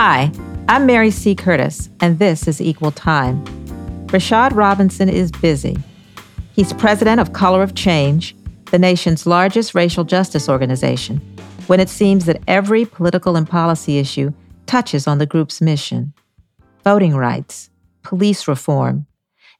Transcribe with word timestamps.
Hi, 0.00 0.30
I'm 0.68 0.86
Mary 0.86 1.10
C. 1.10 1.34
Curtis, 1.34 1.90
and 1.98 2.20
this 2.20 2.46
is 2.46 2.60
Equal 2.60 2.92
Time. 2.92 3.44
Rashad 4.06 4.54
Robinson 4.54 5.08
is 5.08 5.32
busy. 5.32 5.76
He's 6.52 6.72
president 6.72 7.20
of 7.20 7.32
Color 7.32 7.64
of 7.64 7.74
Change, 7.74 8.36
the 8.66 8.78
nation's 8.78 9.26
largest 9.26 9.74
racial 9.74 10.04
justice 10.04 10.48
organization, 10.48 11.16
when 11.66 11.80
it 11.80 11.88
seems 11.88 12.26
that 12.26 12.40
every 12.46 12.84
political 12.84 13.34
and 13.34 13.50
policy 13.50 13.98
issue 13.98 14.32
touches 14.66 15.08
on 15.08 15.18
the 15.18 15.26
group's 15.26 15.60
mission 15.60 16.14
voting 16.84 17.16
rights, 17.16 17.68
police 18.04 18.46
reform, 18.46 19.04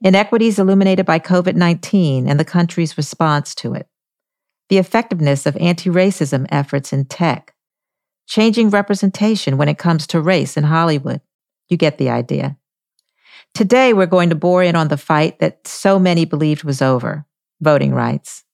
inequities 0.02 0.60
illuminated 0.60 1.04
by 1.04 1.18
COVID 1.18 1.56
19 1.56 2.28
and 2.28 2.38
the 2.38 2.44
country's 2.44 2.96
response 2.96 3.56
to 3.56 3.74
it, 3.74 3.88
the 4.68 4.78
effectiveness 4.78 5.46
of 5.46 5.56
anti 5.56 5.90
racism 5.90 6.46
efforts 6.52 6.92
in 6.92 7.06
tech, 7.06 7.56
changing 8.28 8.68
representation 8.68 9.56
when 9.56 9.68
it 9.68 9.78
comes 9.78 10.06
to 10.06 10.20
race 10.20 10.56
in 10.56 10.64
Hollywood. 10.64 11.22
You 11.68 11.76
get 11.76 11.98
the 11.98 12.10
idea. 12.10 12.56
Today, 13.54 13.94
we're 13.94 14.06
going 14.06 14.28
to 14.28 14.36
bore 14.36 14.62
in 14.62 14.76
on 14.76 14.88
the 14.88 14.98
fight 14.98 15.38
that 15.40 15.66
so 15.66 15.98
many 15.98 16.26
believed 16.26 16.62
was 16.62 16.82
over 16.82 17.24
voting 17.60 17.92
rights. 17.92 18.44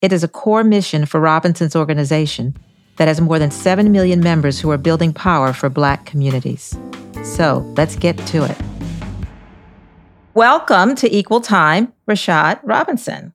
It 0.00 0.12
is 0.12 0.24
a 0.24 0.28
core 0.28 0.64
mission 0.64 1.06
for 1.06 1.20
Robinson's 1.20 1.76
organization 1.76 2.56
that 2.96 3.06
has 3.06 3.20
more 3.20 3.38
than 3.38 3.52
7 3.52 3.92
million 3.92 4.20
members 4.20 4.58
who 4.58 4.70
are 4.70 4.78
building 4.78 5.12
power 5.12 5.52
for 5.52 5.68
Black 5.68 6.06
communities. 6.06 6.76
So 7.22 7.58
let's 7.76 7.94
get 7.94 8.18
to 8.18 8.44
it. 8.44 8.56
Welcome 10.34 10.94
to 10.96 11.14
Equal 11.14 11.40
Time, 11.40 11.92
Rashad 12.08 12.58
Robinson. 12.64 13.32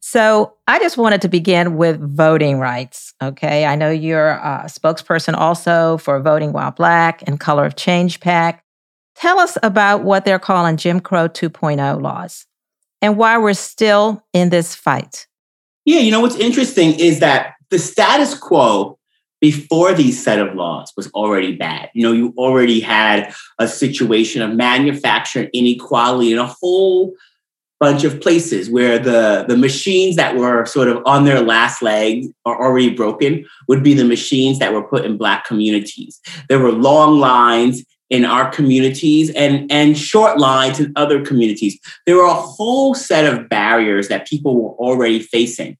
So 0.00 0.54
I 0.66 0.78
just 0.78 0.96
wanted 0.96 1.20
to 1.22 1.28
begin 1.28 1.76
with 1.76 2.00
voting 2.00 2.58
rights. 2.58 3.14
Okay. 3.22 3.64
I 3.64 3.74
know 3.74 3.90
you're 3.90 4.30
a 4.30 4.64
spokesperson 4.66 5.34
also 5.34 5.98
for 5.98 6.20
Voting 6.20 6.52
While 6.52 6.70
Black 6.70 7.22
and 7.26 7.40
Color 7.40 7.66
of 7.66 7.76
Change 7.76 8.20
PAC. 8.20 8.64
Tell 9.16 9.40
us 9.40 9.58
about 9.62 10.04
what 10.04 10.24
they're 10.24 10.38
calling 10.38 10.76
Jim 10.76 11.00
Crow 11.00 11.28
2.0 11.28 12.00
laws 12.00 12.46
and 13.02 13.16
why 13.16 13.36
we're 13.36 13.54
still 13.54 14.24
in 14.32 14.50
this 14.50 14.74
fight. 14.74 15.26
Yeah, 15.84 16.00
you 16.00 16.10
know 16.10 16.20
what's 16.20 16.36
interesting 16.36 16.98
is 16.98 17.20
that 17.20 17.54
the 17.70 17.78
status 17.78 18.34
quo 18.34 18.98
before 19.40 19.92
these 19.94 20.22
set 20.22 20.38
of 20.38 20.54
laws 20.54 20.92
was 20.96 21.10
already 21.12 21.56
bad. 21.56 21.90
You 21.94 22.02
know, 22.02 22.12
you 22.12 22.34
already 22.36 22.80
had 22.80 23.32
a 23.58 23.68
situation 23.68 24.42
of 24.42 24.54
manufacturing 24.54 25.48
inequality 25.52 26.32
and 26.32 26.40
a 26.40 26.46
whole 26.46 27.14
bunch 27.80 28.04
of 28.04 28.20
places 28.20 28.68
where 28.68 28.98
the, 28.98 29.44
the 29.48 29.56
machines 29.56 30.16
that 30.16 30.36
were 30.36 30.66
sort 30.66 30.88
of 30.88 31.00
on 31.06 31.24
their 31.24 31.40
last 31.40 31.80
leg 31.80 32.26
are 32.44 32.60
already 32.60 32.90
broken 32.90 33.44
would 33.68 33.82
be 33.82 33.94
the 33.94 34.04
machines 34.04 34.58
that 34.58 34.72
were 34.72 34.82
put 34.82 35.04
in 35.04 35.16
Black 35.16 35.44
communities. 35.44 36.20
There 36.48 36.58
were 36.58 36.72
long 36.72 37.20
lines 37.20 37.84
in 38.10 38.24
our 38.24 38.50
communities 38.50 39.30
and, 39.30 39.70
and 39.70 39.96
short 39.96 40.38
lines 40.38 40.80
in 40.80 40.92
other 40.96 41.24
communities. 41.24 41.78
There 42.06 42.16
were 42.16 42.24
a 42.24 42.34
whole 42.34 42.94
set 42.94 43.32
of 43.32 43.48
barriers 43.48 44.08
that 44.08 44.26
people 44.26 44.60
were 44.60 44.74
already 44.76 45.20
facing. 45.20 45.76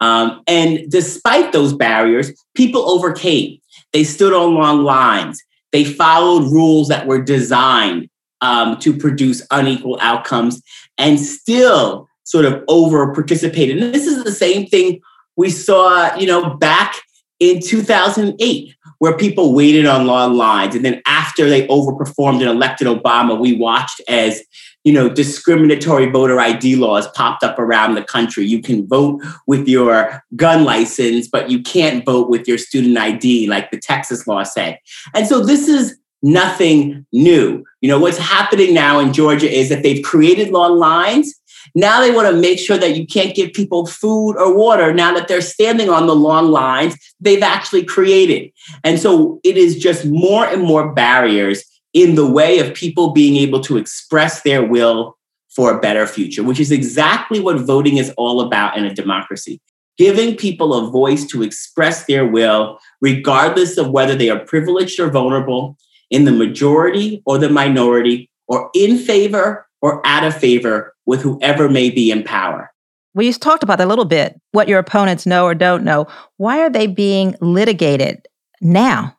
Um, 0.00 0.42
and 0.46 0.90
despite 0.90 1.52
those 1.52 1.74
barriers, 1.74 2.32
people 2.54 2.88
overcame. 2.88 3.58
They 3.92 4.04
stood 4.04 4.32
on 4.32 4.54
long 4.54 4.82
lines. 4.82 5.42
They 5.72 5.84
followed 5.84 6.50
rules 6.50 6.88
that 6.88 7.06
were 7.06 7.22
designed 7.22 8.08
um, 8.40 8.78
to 8.78 8.96
produce 8.96 9.46
unequal 9.50 9.98
outcomes 10.00 10.62
and 10.98 11.18
still 11.18 12.08
sort 12.24 12.44
of 12.44 12.62
over 12.68 13.12
participated. 13.12 13.82
And 13.82 13.94
this 13.94 14.06
is 14.06 14.24
the 14.24 14.32
same 14.32 14.66
thing 14.66 15.00
we 15.36 15.50
saw, 15.50 16.14
you 16.16 16.26
know, 16.26 16.54
back 16.54 16.96
in 17.38 17.60
2008 17.60 18.74
where 18.98 19.16
people 19.16 19.54
waited 19.54 19.86
on 19.86 20.06
long 20.06 20.34
lines. 20.34 20.74
And 20.74 20.84
then 20.84 21.00
after 21.06 21.48
they 21.48 21.66
overperformed 21.68 22.40
and 22.40 22.50
elected 22.50 22.86
Obama, 22.86 23.38
we 23.38 23.56
watched 23.56 24.00
as 24.08 24.42
you 24.84 24.92
know, 24.92 25.08
discriminatory 25.08 26.06
voter 26.10 26.40
ID 26.40 26.76
laws 26.76 27.06
popped 27.08 27.42
up 27.42 27.58
around 27.58 27.94
the 27.94 28.02
country. 28.02 28.44
You 28.44 28.62
can 28.62 28.86
vote 28.86 29.22
with 29.46 29.68
your 29.68 30.22
gun 30.36 30.64
license, 30.64 31.28
but 31.28 31.50
you 31.50 31.62
can't 31.62 32.04
vote 32.04 32.30
with 32.30 32.48
your 32.48 32.56
student 32.56 32.96
ID, 32.96 33.46
like 33.46 33.70
the 33.70 33.78
Texas 33.78 34.26
law 34.26 34.42
said. 34.42 34.78
And 35.14 35.26
so 35.26 35.44
this 35.44 35.68
is 35.68 35.98
nothing 36.22 37.06
new. 37.12 37.64
You 37.80 37.88
know, 37.88 37.98
what's 37.98 38.18
happening 38.18 38.74
now 38.74 38.98
in 39.00 39.12
Georgia 39.12 39.50
is 39.50 39.68
that 39.68 39.82
they've 39.82 40.02
created 40.02 40.50
long 40.50 40.78
lines. 40.78 41.34
Now 41.74 42.00
they 42.00 42.10
want 42.10 42.28
to 42.28 42.40
make 42.40 42.58
sure 42.58 42.78
that 42.78 42.96
you 42.96 43.06
can't 43.06 43.34
give 43.34 43.52
people 43.52 43.86
food 43.86 44.32
or 44.32 44.56
water 44.56 44.92
now 44.92 45.14
that 45.14 45.28
they're 45.28 45.40
standing 45.40 45.88
on 45.88 46.06
the 46.06 46.16
long 46.16 46.50
lines 46.50 46.96
they've 47.20 47.42
actually 47.42 47.84
created. 47.84 48.50
And 48.82 48.98
so 48.98 49.40
it 49.44 49.56
is 49.56 49.78
just 49.78 50.06
more 50.06 50.46
and 50.46 50.62
more 50.62 50.92
barriers 50.92 51.62
in 51.92 52.14
the 52.14 52.26
way 52.26 52.58
of 52.60 52.74
people 52.74 53.12
being 53.12 53.36
able 53.36 53.60
to 53.60 53.76
express 53.76 54.42
their 54.42 54.64
will 54.64 55.16
for 55.54 55.76
a 55.76 55.80
better 55.80 56.06
future, 56.06 56.42
which 56.42 56.60
is 56.60 56.70
exactly 56.70 57.40
what 57.40 57.58
voting 57.58 57.96
is 57.96 58.12
all 58.16 58.40
about 58.40 58.76
in 58.76 58.84
a 58.84 58.94
democracy. 58.94 59.60
Giving 59.98 60.36
people 60.36 60.72
a 60.72 60.90
voice 60.90 61.26
to 61.26 61.42
express 61.42 62.06
their 62.06 62.26
will, 62.26 62.78
regardless 63.00 63.76
of 63.76 63.90
whether 63.90 64.14
they 64.14 64.30
are 64.30 64.38
privileged 64.38 64.98
or 64.98 65.10
vulnerable, 65.10 65.76
in 66.10 66.24
the 66.24 66.32
majority 66.32 67.22
or 67.24 67.38
the 67.38 67.48
minority, 67.48 68.30
or 68.48 68.70
in 68.74 68.98
favor 68.98 69.66
or 69.80 70.04
out 70.06 70.24
of 70.24 70.36
favor 70.36 70.94
with 71.06 71.22
whoever 71.22 71.68
may 71.68 71.90
be 71.90 72.10
in 72.10 72.22
power. 72.22 72.70
We 73.14 73.26
just 73.26 73.42
talked 73.42 73.62
about 73.62 73.78
that 73.78 73.86
a 73.86 73.88
little 73.88 74.04
bit, 74.04 74.40
what 74.52 74.68
your 74.68 74.78
opponents 74.78 75.26
know 75.26 75.44
or 75.44 75.54
don't 75.54 75.84
know. 75.84 76.06
Why 76.36 76.60
are 76.60 76.70
they 76.70 76.86
being 76.86 77.34
litigated 77.40 78.26
now? 78.60 79.16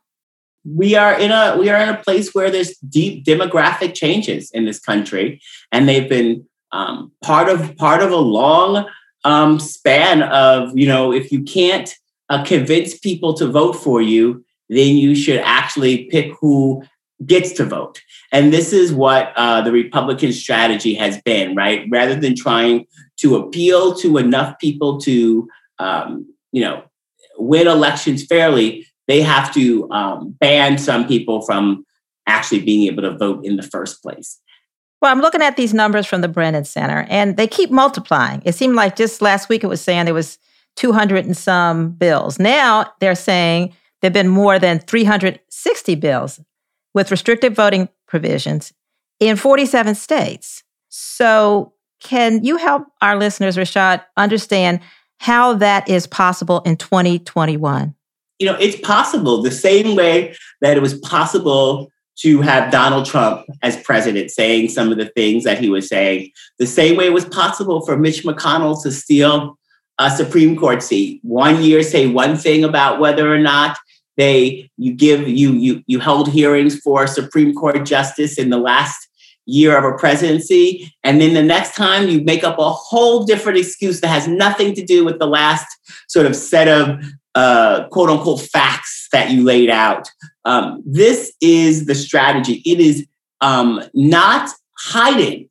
we 0.64 0.94
are 0.94 1.18
in 1.18 1.30
a 1.30 1.56
we 1.58 1.68
are 1.68 1.80
in 1.82 1.88
a 1.88 2.02
place 2.02 2.34
where 2.34 2.50
there's 2.50 2.76
deep 2.78 3.24
demographic 3.24 3.94
changes 3.94 4.50
in 4.52 4.64
this 4.64 4.78
country, 4.78 5.40
and 5.70 5.88
they've 5.88 6.08
been 6.08 6.46
um, 6.72 7.12
part 7.22 7.48
of 7.48 7.76
part 7.76 8.02
of 8.02 8.12
a 8.12 8.16
long 8.16 8.86
um, 9.24 9.58
span 9.58 10.22
of 10.22 10.76
you 10.76 10.86
know 10.86 11.12
if 11.12 11.32
you 11.32 11.42
can't 11.42 11.94
uh, 12.28 12.44
convince 12.44 12.96
people 12.96 13.34
to 13.34 13.48
vote 13.48 13.72
for 13.72 14.00
you, 14.00 14.44
then 14.76 14.96
you 14.96 15.14
should 15.14 15.40
actually 15.40 16.04
pick 16.04 16.32
who 16.40 16.82
gets 17.26 17.52
to 17.52 17.64
vote. 17.64 18.00
And 18.32 18.52
this 18.52 18.72
is 18.72 18.92
what 18.92 19.32
uh, 19.36 19.60
the 19.62 19.72
Republican 19.72 20.32
strategy 20.32 20.94
has 20.94 21.20
been, 21.22 21.54
right? 21.54 21.86
Rather 21.90 22.14
than 22.14 22.34
trying 22.34 22.86
to 23.18 23.36
appeal 23.36 23.94
to 23.96 24.18
enough 24.18 24.58
people 24.58 24.98
to, 25.00 25.48
um, 25.78 26.26
you 26.52 26.62
know, 26.62 26.82
win 27.36 27.66
elections 27.66 28.24
fairly, 28.24 28.86
they 29.08 29.20
have 29.20 29.52
to 29.54 29.90
um, 29.90 30.34
ban 30.40 30.78
some 30.78 31.06
people 31.06 31.42
from 31.42 31.84
actually 32.26 32.60
being 32.60 32.86
able 32.86 33.02
to 33.02 33.16
vote 33.16 33.44
in 33.44 33.56
the 33.56 33.62
first 33.62 34.02
place. 34.02 34.40
Well, 35.00 35.10
I'm 35.10 35.20
looking 35.20 35.42
at 35.42 35.56
these 35.56 35.74
numbers 35.74 36.06
from 36.06 36.20
the 36.20 36.28
Brennan 36.28 36.64
Center, 36.64 37.06
and 37.08 37.36
they 37.36 37.48
keep 37.48 37.70
multiplying. 37.70 38.40
It 38.44 38.54
seemed 38.54 38.76
like 38.76 38.94
just 38.94 39.20
last 39.20 39.48
week 39.48 39.64
it 39.64 39.66
was 39.66 39.80
saying 39.80 40.04
there 40.04 40.14
was 40.14 40.38
200 40.76 41.26
and 41.26 41.36
some 41.36 41.90
bills. 41.90 42.38
Now 42.38 42.92
they're 43.00 43.16
saying 43.16 43.74
there 44.02 44.08
have 44.08 44.12
been 44.12 44.28
more 44.28 44.58
than 44.58 44.80
360 44.80 45.94
bills 45.94 46.40
with 46.92 47.10
restrictive 47.10 47.54
voting 47.54 47.88
provisions 48.06 48.72
in 49.20 49.36
47 49.36 49.94
states. 49.94 50.62
So, 50.90 51.72
can 52.00 52.44
you 52.44 52.56
help 52.56 52.84
our 53.00 53.16
listeners, 53.16 53.56
Rashad, 53.56 54.02
understand 54.16 54.80
how 55.18 55.54
that 55.54 55.88
is 55.88 56.06
possible 56.06 56.60
in 56.62 56.76
2021? 56.76 57.94
you 58.42 58.46
know, 58.46 58.56
it's 58.58 58.80
possible 58.80 59.40
the 59.40 59.52
same 59.52 59.94
way 59.94 60.34
that 60.60 60.76
it 60.76 60.80
was 60.80 60.98
possible 60.98 61.92
to 62.16 62.40
have 62.40 62.72
Donald 62.72 63.06
Trump 63.06 63.46
as 63.62 63.80
president 63.84 64.32
saying 64.32 64.68
some 64.68 64.90
of 64.90 64.98
the 64.98 65.10
things 65.10 65.44
that 65.44 65.60
he 65.60 65.70
was 65.70 65.88
saying, 65.88 66.28
the 66.58 66.66
same 66.66 66.96
way 66.96 67.06
it 67.06 67.12
was 67.12 67.24
possible 67.24 67.86
for 67.86 67.96
Mitch 67.96 68.24
McConnell 68.24 68.82
to 68.82 68.90
steal 68.90 69.56
a 69.98 70.10
Supreme 70.10 70.56
Court 70.56 70.82
seat. 70.82 71.20
One 71.22 71.62
year 71.62 71.84
say 71.84 72.08
one 72.08 72.36
thing 72.36 72.64
about 72.64 72.98
whether 72.98 73.32
or 73.32 73.38
not 73.38 73.78
they 74.16 74.70
you 74.76 74.92
give 74.92 75.28
you 75.28 75.52
you 75.52 75.82
you 75.86 76.00
held 76.00 76.28
hearings 76.28 76.78
for 76.80 77.06
Supreme 77.06 77.54
Court 77.54 77.84
justice 77.86 78.38
in 78.38 78.50
the 78.50 78.58
last 78.58 79.08
year 79.44 79.76
of 79.76 79.84
a 79.84 79.96
presidency 79.98 80.92
and 81.02 81.20
then 81.20 81.34
the 81.34 81.42
next 81.42 81.74
time 81.74 82.08
you 82.08 82.22
make 82.22 82.44
up 82.44 82.58
a 82.58 82.70
whole 82.70 83.24
different 83.24 83.58
excuse 83.58 84.00
that 84.00 84.08
has 84.08 84.28
nothing 84.28 84.72
to 84.74 84.84
do 84.84 85.04
with 85.04 85.18
the 85.18 85.26
last 85.26 85.66
sort 86.08 86.26
of 86.26 86.36
set 86.36 86.68
of 86.68 87.02
uh, 87.34 87.88
quote 87.88 88.10
unquote 88.10 88.40
facts 88.40 89.08
that 89.12 89.30
you 89.30 89.42
laid 89.42 89.70
out. 89.70 90.08
Um, 90.44 90.82
this 90.86 91.32
is 91.40 91.86
the 91.86 91.94
strategy. 91.94 92.62
It 92.64 92.80
is 92.80 93.06
um, 93.40 93.82
not 93.94 94.50
hiding 94.78 95.48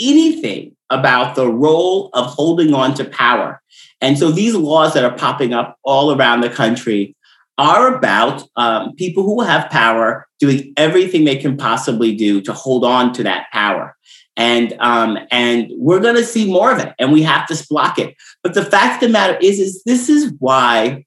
anything 0.00 0.76
about 0.90 1.34
the 1.34 1.48
role 1.48 2.10
of 2.12 2.26
holding 2.26 2.74
on 2.74 2.94
to 2.94 3.04
power. 3.04 3.62
And 4.00 4.18
so 4.18 4.30
these 4.30 4.54
laws 4.54 4.94
that 4.94 5.04
are 5.04 5.16
popping 5.16 5.54
up 5.54 5.78
all 5.84 6.14
around 6.14 6.40
the 6.40 6.50
country 6.50 7.16
are 7.58 7.94
about 7.94 8.44
um, 8.56 8.94
people 8.96 9.22
who 9.22 9.40
have 9.42 9.70
power 9.70 10.26
doing 10.40 10.72
everything 10.76 11.24
they 11.24 11.36
can 11.36 11.56
possibly 11.56 12.14
do 12.14 12.40
to 12.40 12.52
hold 12.52 12.84
on 12.84 13.12
to 13.12 13.22
that 13.22 13.46
power 13.52 13.94
and 14.36 14.74
um, 14.80 15.18
and 15.30 15.70
we're 15.76 16.00
going 16.00 16.16
to 16.16 16.24
see 16.24 16.50
more 16.50 16.72
of 16.72 16.78
it, 16.78 16.94
and 16.98 17.12
we 17.12 17.22
have 17.22 17.46
to 17.48 17.66
block 17.68 17.98
it. 17.98 18.16
But 18.42 18.54
the 18.54 18.64
fact 18.64 19.02
of 19.02 19.08
the 19.08 19.12
matter 19.12 19.38
is, 19.42 19.60
is 19.60 19.82
this 19.84 20.08
is 20.08 20.32
why 20.38 21.04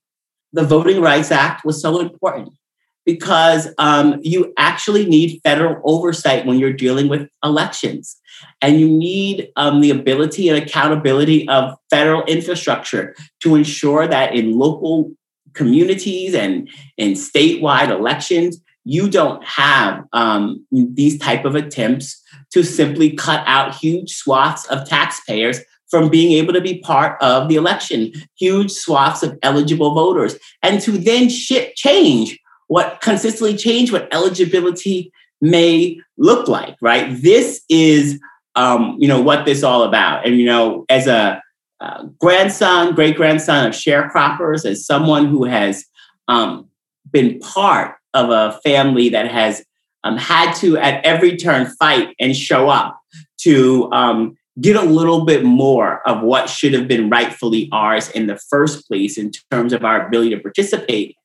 the 0.54 0.64
Voting 0.64 1.02
Rights 1.02 1.32
Act 1.32 1.66
was 1.66 1.82
so 1.82 2.00
important. 2.00 2.54
because 3.06 3.70
um, 3.78 4.20
you 4.24 4.52
actually 4.58 5.06
need 5.06 5.40
federal 5.44 5.80
oversight 5.86 6.46
when 6.46 6.58
you're 6.60 6.74
dealing 6.74 7.08
with 7.08 7.30
elections. 7.44 8.18
And 8.62 8.80
you 8.80 8.90
need 8.90 9.50
um, 9.56 9.80
the 9.80 9.92
ability 9.92 10.50
and 10.50 10.62
accountability 10.62 11.48
of 11.48 11.76
federal 11.90 12.24
infrastructure 12.24 13.16
to 13.42 13.56
ensure 13.56 14.08
that 14.08 14.36
in 14.36 14.58
local 14.58 15.12
communities 15.56 16.36
and 16.36 16.70
in 16.98 17.14
statewide 17.14 17.90
elections, 17.90 18.62
you 18.84 19.10
don't 19.10 19.44
have 19.44 20.04
um, 20.14 20.66
these 20.72 21.18
type 21.18 21.44
of 21.44 21.56
attempts 21.56 22.22
to 22.52 22.64
simply 22.64 23.12
cut 23.12 23.44
out 23.48 23.76
huge 23.76 24.12
swaths 24.14 24.66
of 24.68 24.88
taxpayers 24.88 25.60
from 25.90 26.10
being 26.10 26.34
able 26.34 26.54
to 26.54 26.62
be 26.62 26.80
part 26.80 27.22
of 27.22 27.48
the 27.48 27.56
election, 27.56 28.12
huge 28.38 28.72
swaths 28.72 29.24
of 29.24 29.38
eligible 29.42 29.94
voters, 29.94 30.36
and 30.62 30.82
to 30.82 30.92
then 30.92 31.30
shit 31.30 31.76
change 31.76 32.40
what 32.68 33.02
consistently 33.02 33.56
change 33.56 33.92
what 33.92 34.08
eligibility 34.14 35.12
may 35.42 36.00
look 36.18 36.48
like, 36.48 36.76
right? 36.82 37.22
This 37.22 37.62
is, 37.70 38.20
um, 38.56 38.96
you 39.00 39.08
know, 39.08 39.22
what 39.22 39.46
this 39.46 39.64
all 39.64 39.84
about. 39.84 40.26
And, 40.26 40.40
you 40.40 40.46
know, 40.46 40.86
as 40.90 41.08
a 41.08 41.42
uh, 41.82 42.04
grandson, 42.20 42.96
great 42.96 43.16
grandson 43.16 43.68
of 43.68 43.74
sharecroppers, 43.74 44.66
as 44.66 44.86
someone 44.86 45.28
who 45.28 45.44
has 45.44 45.86
um, 46.28 46.70
been 47.12 47.40
part 47.40 47.96
of 48.14 48.30
a 48.30 48.60
family 48.64 49.10
that 49.10 49.30
has 49.30 49.64
um, 50.04 50.18
had 50.18 50.54
to, 50.54 50.78
at 50.78 51.04
every 51.04 51.36
turn, 51.36 51.66
fight 51.66 52.16
and 52.20 52.36
show 52.36 52.70
up 52.70 53.00
to 53.40 53.92
um, 53.92 54.38
get 54.62 54.76
a 54.76 54.82
little 54.82 55.26
bit 55.26 55.44
more 55.44 56.08
of 56.08 56.22
what 56.22 56.50
should 56.50 56.74
have 56.74 56.88
been 56.88 57.10
rightfully 57.10 57.68
ours 57.72 58.10
in 58.12 58.28
the 58.28 58.38
first 58.38 58.88
place 58.88 59.18
in 59.18 59.32
terms 59.52 59.74
of 59.74 59.84
our 59.84 60.08
ability 60.08 60.30
to 60.30 60.40
participate. 60.40 61.16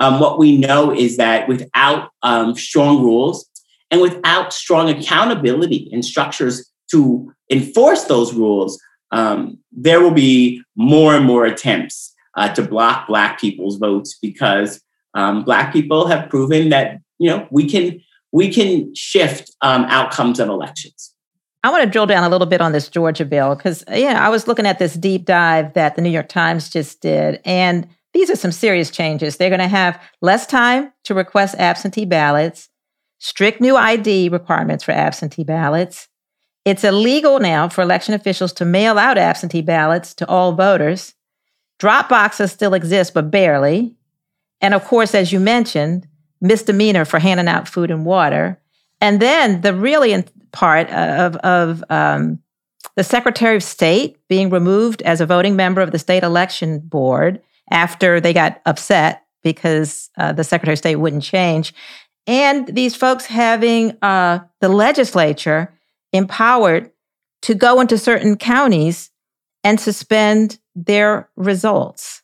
Um, 0.00 0.18
what 0.18 0.38
we 0.38 0.56
know 0.56 0.92
is 0.92 1.18
that 1.18 1.46
without 1.46 2.10
um, 2.22 2.54
strong 2.56 3.02
rules 3.02 3.48
and 3.90 4.00
without 4.00 4.52
strong 4.52 4.88
accountability 4.88 5.90
and 5.92 6.04
structures 6.04 6.70
to 6.90 7.32
enforce 7.50 8.04
those 8.04 8.32
rules, 8.32 8.80
um, 9.12 9.58
there 9.72 10.00
will 10.00 10.12
be 10.12 10.62
more 10.76 11.14
and 11.14 11.24
more 11.24 11.44
attempts 11.44 12.14
uh, 12.36 12.52
to 12.54 12.62
block 12.62 13.08
Black 13.08 13.40
people's 13.40 13.76
votes 13.76 14.18
because 14.20 14.80
um, 15.14 15.44
Black 15.44 15.72
people 15.72 16.06
have 16.06 16.28
proven 16.28 16.68
that 16.70 17.00
you 17.18 17.28
know 17.28 17.46
we 17.50 17.68
can 17.68 18.00
we 18.32 18.52
can 18.52 18.94
shift 18.94 19.50
um, 19.60 19.84
outcomes 19.84 20.38
of 20.38 20.48
elections. 20.48 21.14
I 21.62 21.70
want 21.70 21.84
to 21.84 21.90
drill 21.90 22.06
down 22.06 22.24
a 22.24 22.28
little 22.28 22.46
bit 22.46 22.62
on 22.62 22.72
this 22.72 22.88
Georgia 22.88 23.24
bill 23.24 23.54
because 23.54 23.84
yeah, 23.90 24.24
I 24.24 24.30
was 24.30 24.48
looking 24.48 24.66
at 24.66 24.78
this 24.78 24.94
deep 24.94 25.26
dive 25.26 25.74
that 25.74 25.94
the 25.94 26.02
New 26.02 26.10
York 26.10 26.28
Times 26.28 26.70
just 26.70 27.00
did, 27.00 27.40
and 27.44 27.86
these 28.12 28.30
are 28.30 28.36
some 28.36 28.52
serious 28.52 28.90
changes. 28.90 29.36
They're 29.36 29.50
going 29.50 29.60
to 29.60 29.68
have 29.68 30.00
less 30.20 30.46
time 30.46 30.92
to 31.04 31.14
request 31.14 31.54
absentee 31.58 32.06
ballots, 32.06 32.68
strict 33.18 33.60
new 33.60 33.76
ID 33.76 34.30
requirements 34.30 34.84
for 34.84 34.92
absentee 34.92 35.44
ballots. 35.44 36.08
It's 36.64 36.84
illegal 36.84 37.40
now 37.40 37.68
for 37.68 37.82
election 37.82 38.14
officials 38.14 38.52
to 38.54 38.64
mail 38.64 38.98
out 38.98 39.18
absentee 39.18 39.62
ballots 39.62 40.14
to 40.14 40.28
all 40.28 40.52
voters. 40.52 41.14
Drop 41.78 42.08
boxes 42.08 42.52
still 42.52 42.74
exist, 42.74 43.14
but 43.14 43.30
barely. 43.30 43.94
And 44.60 44.74
of 44.74 44.84
course, 44.84 45.14
as 45.14 45.32
you 45.32 45.40
mentioned, 45.40 46.06
misdemeanor 46.40 47.04
for 47.04 47.18
handing 47.18 47.48
out 47.48 47.68
food 47.68 47.90
and 47.90 48.04
water. 48.04 48.60
And 49.00 49.20
then 49.20 49.62
the 49.62 49.74
really 49.74 50.22
part 50.52 50.90
of, 50.90 51.36
of 51.36 51.82
um, 51.88 52.40
the 52.96 53.04
Secretary 53.04 53.56
of 53.56 53.62
State 53.62 54.18
being 54.28 54.50
removed 54.50 55.00
as 55.02 55.20
a 55.20 55.26
voting 55.26 55.56
member 55.56 55.80
of 55.80 55.92
the 55.92 55.98
state 55.98 56.22
election 56.22 56.80
board 56.80 57.40
after 57.70 58.20
they 58.20 58.32
got 58.32 58.60
upset 58.66 59.24
because 59.42 60.10
uh, 60.18 60.32
the 60.32 60.44
Secretary 60.44 60.74
of 60.74 60.78
State 60.78 60.96
wouldn't 60.96 61.22
change. 61.22 61.72
And 62.26 62.66
these 62.68 62.94
folks 62.94 63.26
having 63.26 63.96
uh, 64.02 64.40
the 64.60 64.68
legislature 64.68 65.72
empowered 66.12 66.90
to 67.42 67.54
go 67.54 67.80
into 67.80 67.96
certain 67.98 68.36
counties 68.36 69.10
and 69.64 69.80
suspend 69.80 70.58
their 70.74 71.28
results. 71.36 72.22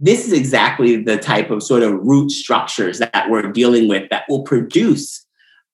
This 0.00 0.26
is 0.26 0.32
exactly 0.32 1.02
the 1.02 1.18
type 1.18 1.50
of 1.50 1.62
sort 1.62 1.82
of 1.82 1.92
root 1.92 2.30
structures 2.30 2.98
that 2.98 3.26
we're 3.28 3.50
dealing 3.50 3.88
with 3.88 4.08
that 4.10 4.24
will 4.28 4.42
produce 4.42 5.24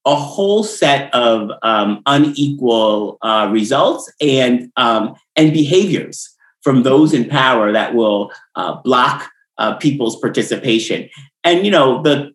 a 0.06 0.14
whole 0.14 0.64
set 0.64 1.12
of 1.14 1.50
um, 1.62 2.02
unequal 2.06 3.18
uh, 3.22 3.48
results 3.50 4.10
and 4.20 4.70
um, 4.76 5.14
and 5.36 5.52
behaviors 5.52 6.30
from 6.62 6.82
those 6.82 7.12
in 7.12 7.28
power 7.28 7.72
that 7.72 7.94
will 7.94 8.30
uh, 8.54 8.74
block 8.82 9.30
uh, 9.58 9.74
people's 9.74 10.18
participation. 10.20 11.08
And 11.42 11.64
you 11.64 11.70
know, 11.70 12.02
the 12.02 12.32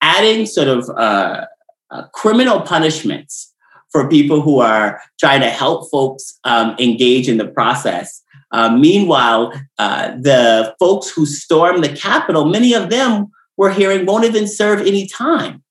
adding 0.00 0.46
sort 0.46 0.68
of 0.68 0.88
uh, 0.90 1.46
uh, 1.90 2.02
criminal 2.12 2.60
punishments 2.60 3.51
for 3.92 4.08
people 4.08 4.40
who 4.40 4.60
are 4.60 5.00
trying 5.20 5.40
to 5.42 5.50
help 5.50 5.90
folks 5.90 6.38
um, 6.44 6.74
engage 6.78 7.28
in 7.28 7.36
the 7.36 7.46
process. 7.46 8.22
Uh, 8.50 8.76
meanwhile, 8.76 9.52
uh, 9.78 10.08
the 10.16 10.74
folks 10.78 11.08
who 11.08 11.24
stormed 11.26 11.84
the 11.84 11.94
Capitol, 11.94 12.46
many 12.46 12.74
of 12.74 12.90
them 12.90 13.30
were 13.56 13.70
hearing 13.70 14.06
won't 14.06 14.24
even 14.24 14.48
serve 14.48 14.80
any 14.80 15.06
time. 15.06 15.62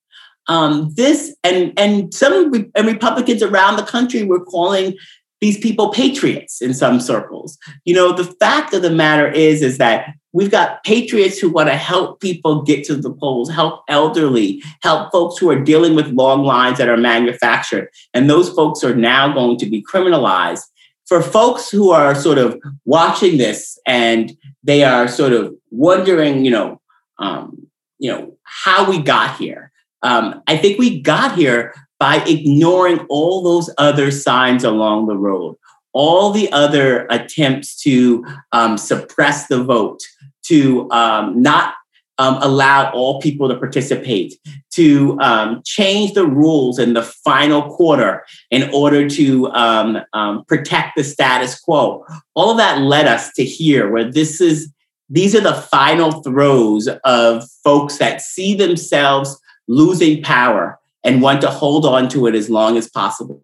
Um, 0.47 0.91
this 0.95 1.35
and 1.43 1.71
and 1.77 2.13
some 2.13 2.51
and 2.75 2.87
Republicans 2.87 3.43
around 3.43 3.75
the 3.75 3.83
country 3.83 4.23
were 4.23 4.43
calling 4.43 4.97
these 5.39 5.57
people 5.57 5.89
patriots 5.89 6.61
in 6.61 6.73
some 6.73 6.99
circles. 6.99 7.57
You 7.85 7.95
know, 7.95 8.13
the 8.13 8.23
fact 8.23 8.73
of 8.73 8.81
the 8.81 8.89
matter 8.91 9.27
is, 9.27 9.61
is 9.61 9.77
that 9.77 10.13
we've 10.33 10.51
got 10.51 10.83
patriots 10.83 11.39
who 11.39 11.49
want 11.49 11.69
to 11.69 11.75
help 11.75 12.19
people 12.19 12.61
get 12.61 12.83
to 12.85 12.95
the 12.95 13.11
polls, 13.11 13.49
help 13.49 13.83
elderly, 13.87 14.63
help 14.81 15.11
folks 15.11 15.37
who 15.37 15.49
are 15.49 15.59
dealing 15.59 15.95
with 15.95 16.07
long 16.07 16.43
lines 16.43 16.77
that 16.77 16.89
are 16.89 16.97
manufactured. 16.97 17.89
And 18.13 18.29
those 18.29 18.49
folks 18.49 18.83
are 18.83 18.95
now 18.95 19.33
going 19.33 19.57
to 19.57 19.65
be 19.65 19.83
criminalized. 19.83 20.63
For 21.05 21.21
folks 21.21 21.69
who 21.69 21.91
are 21.91 22.15
sort 22.15 22.37
of 22.37 22.57
watching 22.85 23.37
this 23.37 23.77
and 23.85 24.31
they 24.63 24.83
are 24.83 25.07
sort 25.07 25.33
of 25.33 25.53
wondering, 25.69 26.45
you 26.45 26.51
know, 26.51 26.81
um, 27.19 27.67
you 27.99 28.11
know, 28.11 28.37
how 28.43 28.89
we 28.89 29.01
got 29.01 29.37
here. 29.37 29.71
Um, 30.03 30.41
I 30.47 30.57
think 30.57 30.79
we 30.79 31.01
got 31.01 31.35
here 31.35 31.73
by 31.99 32.23
ignoring 32.25 33.05
all 33.09 33.43
those 33.43 33.69
other 33.77 34.09
signs 34.09 34.63
along 34.63 35.05
the 35.05 35.15
road, 35.15 35.55
all 35.93 36.31
the 36.31 36.51
other 36.51 37.05
attempts 37.09 37.81
to 37.83 38.25
um, 38.51 38.77
suppress 38.77 39.47
the 39.47 39.63
vote, 39.63 39.99
to 40.43 40.89
um, 40.91 41.41
not 41.41 41.75
um, 42.17 42.37
allow 42.41 42.91
all 42.91 43.19
people 43.19 43.49
to 43.49 43.57
participate, 43.57 44.35
to 44.71 45.19
um, 45.21 45.61
change 45.65 46.13
the 46.13 46.25
rules 46.25 46.77
in 46.77 46.93
the 46.93 47.01
final 47.01 47.63
quarter 47.75 48.23
in 48.51 48.69
order 48.71 49.09
to 49.09 49.47
um, 49.51 49.99
um, 50.13 50.45
protect 50.45 50.95
the 50.95 51.03
status 51.03 51.59
quo. 51.59 52.05
All 52.35 52.51
of 52.51 52.57
that 52.57 52.79
led 52.79 53.07
us 53.07 53.33
to 53.33 53.43
here, 53.43 53.89
where 53.89 54.09
this 54.09 54.39
is 54.39 54.71
these 55.09 55.35
are 55.35 55.41
the 55.41 55.53
final 55.53 56.21
throes 56.21 56.87
of 57.03 57.43
folks 57.63 57.97
that 57.97 58.21
see 58.21 58.55
themselves 58.55 59.37
losing 59.67 60.23
power 60.23 60.79
and 61.03 61.21
want 61.21 61.41
to 61.41 61.49
hold 61.49 61.85
on 61.85 62.07
to 62.09 62.27
it 62.27 62.35
as 62.35 62.49
long 62.49 62.77
as 62.77 62.89
possible. 62.89 63.43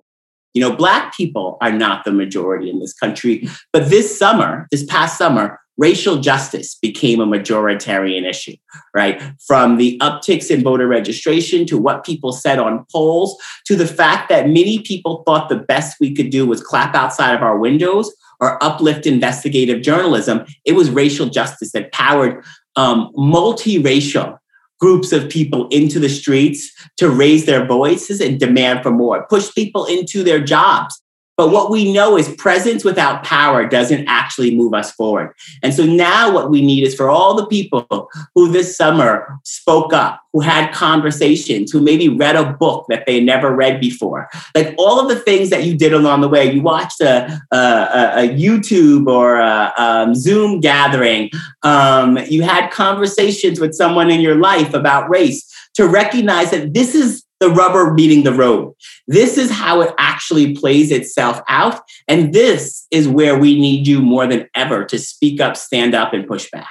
You 0.54 0.62
know, 0.62 0.76
Black 0.76 1.16
people 1.16 1.58
are 1.62 1.72
not 1.72 2.04
the 2.04 2.12
majority 2.12 2.70
in 2.70 2.80
this 2.80 2.94
country, 2.94 3.48
but 3.74 3.90
this 3.90 4.18
summer, 4.18 4.68
this 4.72 4.86
past 4.86 5.18
summer, 5.18 5.60
racial 5.78 6.18
justice 6.18 6.76
became 6.82 7.20
a 7.20 7.26
majoritarian 7.26 8.28
issue, 8.28 8.56
right? 8.96 9.22
From 9.46 9.78
the 9.78 9.98
upticks 10.02 10.50
in 10.50 10.64
voter 10.64 10.88
registration 10.88 11.66
to 11.68 11.78
what 11.78 12.04
people 12.04 12.32
said 12.32 12.60
on 12.60 12.86
polls 12.92 13.38
to 13.66 13.76
the 13.76 13.88
fact 13.88 14.30
that 14.30 14.48
many 14.48 14.80
people 14.80 15.24
thought 15.26 15.50
the 15.50 15.56
best 15.56 15.98
we 16.00 16.14
could 16.16 16.32
do 16.32 16.46
was 16.46 16.64
clap 16.64 16.96
outside 16.96 17.36
of 17.36 17.44
our 17.44 17.58
windows 17.58 18.14
or 18.40 18.62
uplift 18.64 19.06
investigative 19.06 19.82
journalism. 19.82 20.46
It 20.66 20.74
was 20.74 20.90
racial 20.90 21.28
justice 21.28 21.72
that 21.72 21.92
powered 21.92 22.44
um, 22.76 23.12
multiracial 23.16 24.38
groups 24.80 25.12
of 25.12 25.30
people 25.30 25.68
into 25.70 26.00
the 26.00 26.10
streets 26.10 26.72
to 26.98 27.10
raise 27.10 27.46
their 27.46 27.66
voices 27.66 28.22
and 28.22 28.40
demand 28.40 28.84
for 28.84 28.92
more, 28.92 29.26
push 29.28 29.54
people 29.54 29.86
into 29.86 30.24
their 30.24 30.40
jobs, 30.40 31.02
but 31.38 31.52
what 31.52 31.70
we 31.70 31.94
know 31.94 32.18
is 32.18 32.28
presence 32.36 32.84
without 32.84 33.24
power 33.24 33.68
doesn't 33.68 34.08
actually 34.08 34.56
move 34.56 34.74
us 34.74 34.92
forward. 34.92 35.34
And 35.62 35.72
so 35.72 35.86
now 35.86 36.34
what 36.34 36.50
we 36.50 36.64
need 36.64 36.84
is 36.84 36.96
for 36.96 37.12
all 37.12 37.36
the 37.36 37.46
people 37.46 38.10
who 38.34 38.52
this 38.52 38.76
summer 38.76 39.40
spoke 39.44 39.94
up, 39.94 40.20
who 40.34 40.40
had 40.40 40.74
conversations, 40.74 41.72
who 41.72 41.80
maybe 41.80 42.10
read 42.10 42.36
a 42.36 42.54
book 42.54 42.88
that 42.90 43.06
they 43.06 43.24
never 43.24 43.56
read 43.56 43.80
before, 43.80 44.30
like 44.56 44.74
all 44.80 45.00
of 45.00 45.10
the 45.10 45.20
things 45.20 45.52
that 45.52 45.64
you 45.64 45.78
did 45.78 45.94
along 45.94 46.22
the 46.22 46.30
way. 46.30 46.52
You 46.52 46.64
watched 46.64 47.02
a, 47.02 47.40
a, 47.52 47.58
a 47.58 48.30
YouTube 48.30 49.08
or 49.08 49.38
a, 49.38 49.74
um, 49.78 50.16
Zoom 50.16 50.60
gathering. 50.60 51.30
Um, 51.62 52.18
you 52.28 52.42
had 52.42 52.72
conversations 52.72 53.60
with 53.60 53.76
someone 53.76 54.10
in 54.10 54.22
your 54.22 54.36
life 54.36 54.74
about 54.74 55.08
race 55.08 55.48
to 55.76 55.88
recognize 55.88 56.50
that 56.50 56.74
this 56.74 56.96
is 56.96 57.27
the 57.40 57.50
rubber 57.50 57.94
meeting 57.94 58.24
the 58.24 58.34
road. 58.34 58.74
This 59.08 59.38
is 59.38 59.52
how 59.52 59.82
it 59.82 59.94
actually 60.00 60.56
plays 60.56 60.92
itself 60.92 61.42
out. 61.48 61.82
And 62.08 62.34
this 62.34 62.88
is 62.92 63.08
where 63.08 63.38
we 63.38 63.60
need 63.60 63.88
you 63.88 64.02
more 64.02 64.26
than 64.28 64.50
ever 64.56 64.86
to 64.86 64.98
speak 64.98 65.40
up, 65.40 65.56
stand 65.56 65.94
up, 65.94 66.14
and 66.14 66.28
push 66.28 66.50
back. 66.52 66.70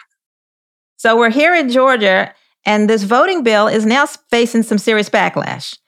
So 0.96 1.16
we're 1.16 1.30
here 1.30 1.54
in 1.54 1.68
Georgia, 1.68 2.35
And 2.66 2.90
this 2.90 3.04
voting 3.04 3.44
bill 3.44 3.68
is 3.68 3.87
now 3.87 4.06
facing 4.06 4.64
some 4.64 4.76
serious 4.76 5.08
backlash 5.08 5.78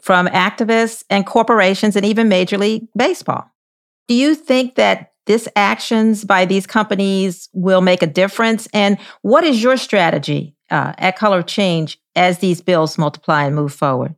from 0.00 0.28
activists 0.28 1.02
and 1.10 1.26
corporations 1.26 1.96
and 1.96 2.06
even 2.06 2.28
Major 2.28 2.56
League 2.56 2.86
Baseball. 2.96 3.50
Do 4.06 4.14
you 4.14 4.34
think 4.34 4.76
that 4.76 5.12
this 5.26 5.48
actions 5.56 6.24
by 6.24 6.46
these 6.46 6.66
companies 6.66 7.48
will 7.52 7.80
make 7.80 8.02
a 8.02 8.06
difference? 8.06 8.68
And 8.72 8.98
what 9.22 9.44
is 9.44 9.62
your 9.62 9.76
strategy 9.76 10.54
uh, 10.70 10.94
at 10.96 11.16
Color 11.16 11.42
Change 11.42 11.98
as 12.14 12.38
these 12.38 12.62
bills 12.62 12.96
multiply 12.96 13.44
and 13.44 13.54
move 13.54 13.74
forward? 13.74 14.14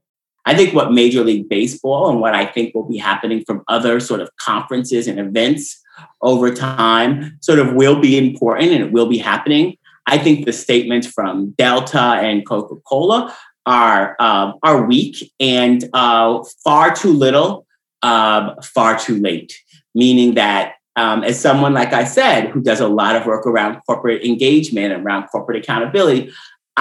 I 0.51 0.55
think 0.57 0.75
what 0.75 0.91
Major 0.91 1.23
League 1.23 1.49
Baseball 1.49 2.11
and 2.11 2.21
what 2.21 2.35
I 2.35 2.45
think 2.45 2.75
will 2.75 2.89
be 2.89 2.97
happening 2.97 3.45
from 3.45 3.63
other 3.69 4.01
sort 4.01 4.21
of 4.21 4.35
conferences 4.37 5.07
and 5.07 5.21
events 5.21 5.81
over 6.23 6.53
time 6.53 7.39
sort 7.41 7.61
of 7.61 7.75
will 7.75 8.01
be 8.01 8.19
important 8.19 8.73
and 8.73 8.83
it 8.83 8.91
will 8.91 9.07
be 9.07 9.19
happening. 9.19 9.79
I 10.09 10.19
think 10.19 10.47
the 10.47 10.53
statements 10.53 11.07
from 11.07 11.51
Delta 11.51 12.01
and 12.01 12.45
Coca 12.45 12.75
Cola 12.85 13.33
are 13.65 14.17
um, 14.19 14.55
are 14.65 14.85
weak 14.85 15.33
and 15.39 15.89
uh, 15.93 16.43
far 16.65 16.97
too 16.97 17.13
little, 17.13 17.65
um, 18.03 18.57
far 18.61 18.99
too 18.99 19.21
late. 19.21 19.57
Meaning 19.95 20.35
that 20.35 20.75
um, 20.97 21.23
as 21.23 21.39
someone 21.39 21.75
like 21.75 21.93
I 21.93 22.03
said 22.03 22.49
who 22.49 22.61
does 22.61 22.81
a 22.81 22.89
lot 22.89 23.15
of 23.15 23.25
work 23.25 23.47
around 23.47 23.81
corporate 23.87 24.25
engagement 24.25 24.93
and 24.93 25.07
around 25.07 25.29
corporate 25.29 25.59
accountability, 25.59 26.33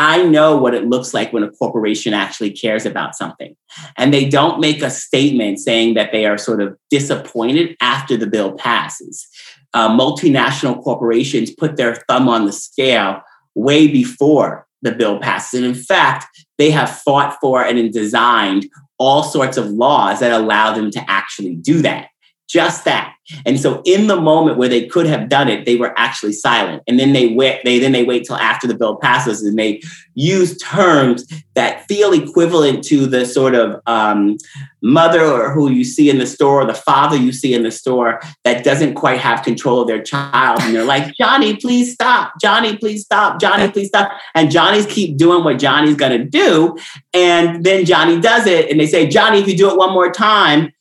I 0.01 0.23
know 0.23 0.55
what 0.55 0.73
it 0.73 0.87
looks 0.87 1.13
like 1.13 1.33
when 1.33 1.43
a 1.43 1.51
corporation 1.51 2.13
actually 2.13 2.51
cares 2.51 2.85
about 2.85 3.15
something. 3.15 3.53
And 3.97 4.13
they 4.13 4.29
don't 4.29 4.61
make 4.61 4.81
a 4.81 4.89
statement 4.89 5.59
saying 5.59 5.95
that 5.95 6.13
they 6.13 6.25
are 6.25 6.37
sort 6.37 6.61
of 6.61 6.77
disappointed 6.89 7.75
after 7.81 8.15
the 8.15 8.25
bill 8.25 8.53
passes. 8.53 9.27
Uh, 9.73 9.89
multinational 9.89 10.81
corporations 10.81 11.51
put 11.51 11.75
their 11.75 11.95
thumb 12.07 12.29
on 12.29 12.45
the 12.45 12.53
scale 12.53 13.21
way 13.55 13.89
before 13.89 14.65
the 14.83 14.93
bill 14.93 15.19
passes. 15.19 15.59
And 15.59 15.65
in 15.65 15.75
fact, 15.75 16.27
they 16.57 16.71
have 16.71 17.01
fought 17.01 17.35
for 17.41 17.61
and 17.61 17.91
designed 17.91 18.69
all 18.99 19.23
sorts 19.23 19.57
of 19.57 19.69
laws 19.69 20.21
that 20.21 20.31
allow 20.31 20.73
them 20.73 20.91
to 20.91 21.11
actually 21.11 21.55
do 21.55 21.81
that 21.81 22.07
just 22.49 22.83
that. 22.85 23.13
And 23.45 23.59
so 23.59 23.81
in 23.85 24.07
the 24.07 24.19
moment 24.19 24.57
where 24.57 24.69
they 24.69 24.87
could 24.87 25.05
have 25.05 25.29
done 25.29 25.49
it, 25.49 25.65
they 25.65 25.75
were 25.75 25.93
actually 25.97 26.33
silent. 26.33 26.81
And 26.87 26.99
then 26.99 27.13
they 27.13 27.33
wait, 27.33 27.61
they 27.63 27.77
then 27.77 27.91
they 27.91 28.03
wait 28.03 28.25
till 28.25 28.37
after 28.37 28.65
the 28.67 28.73
bill 28.73 28.95
passes 28.95 29.43
and 29.43 29.57
they 29.57 29.81
use 30.15 30.57
terms 30.57 31.25
that 31.53 31.87
feel 31.87 32.11
equivalent 32.11 32.83
to 32.85 33.05
the 33.05 33.25
sort 33.25 33.53
of 33.53 33.79
um, 33.85 34.37
mother 34.81 35.23
or 35.23 35.51
who 35.51 35.69
you 35.69 35.83
see 35.83 36.09
in 36.09 36.17
the 36.17 36.25
store, 36.25 36.61
or 36.61 36.65
the 36.65 36.73
father 36.73 37.15
you 37.15 37.31
see 37.31 37.53
in 37.53 37.61
the 37.61 37.71
store 37.71 38.19
that 38.43 38.63
doesn't 38.63 38.95
quite 38.95 39.19
have 39.19 39.43
control 39.43 39.81
of 39.81 39.87
their 39.87 40.01
child. 40.01 40.59
And 40.61 40.73
they're 40.73 40.83
like, 40.83 41.13
Johnny, 41.19 41.55
please 41.55 41.93
stop. 41.93 42.33
Johnny, 42.41 42.77
please 42.77 43.03
stop. 43.03 43.39
Johnny, 43.39 43.71
please 43.71 43.89
stop. 43.89 44.11
And 44.33 44.49
Johnny's 44.49 44.87
keep 44.87 45.17
doing 45.17 45.43
what 45.43 45.59
Johnny's 45.59 45.95
gonna 45.95 46.25
do. 46.25 46.75
And 47.13 47.63
then 47.63 47.85
Johnny 47.85 48.19
does 48.19 48.47
it. 48.47 48.71
And 48.71 48.79
they 48.79 48.87
say, 48.87 49.07
Johnny, 49.07 49.39
if 49.39 49.47
you 49.47 49.55
do 49.55 49.69
it 49.69 49.77
one 49.77 49.93
more 49.93 50.11
time, 50.11 50.71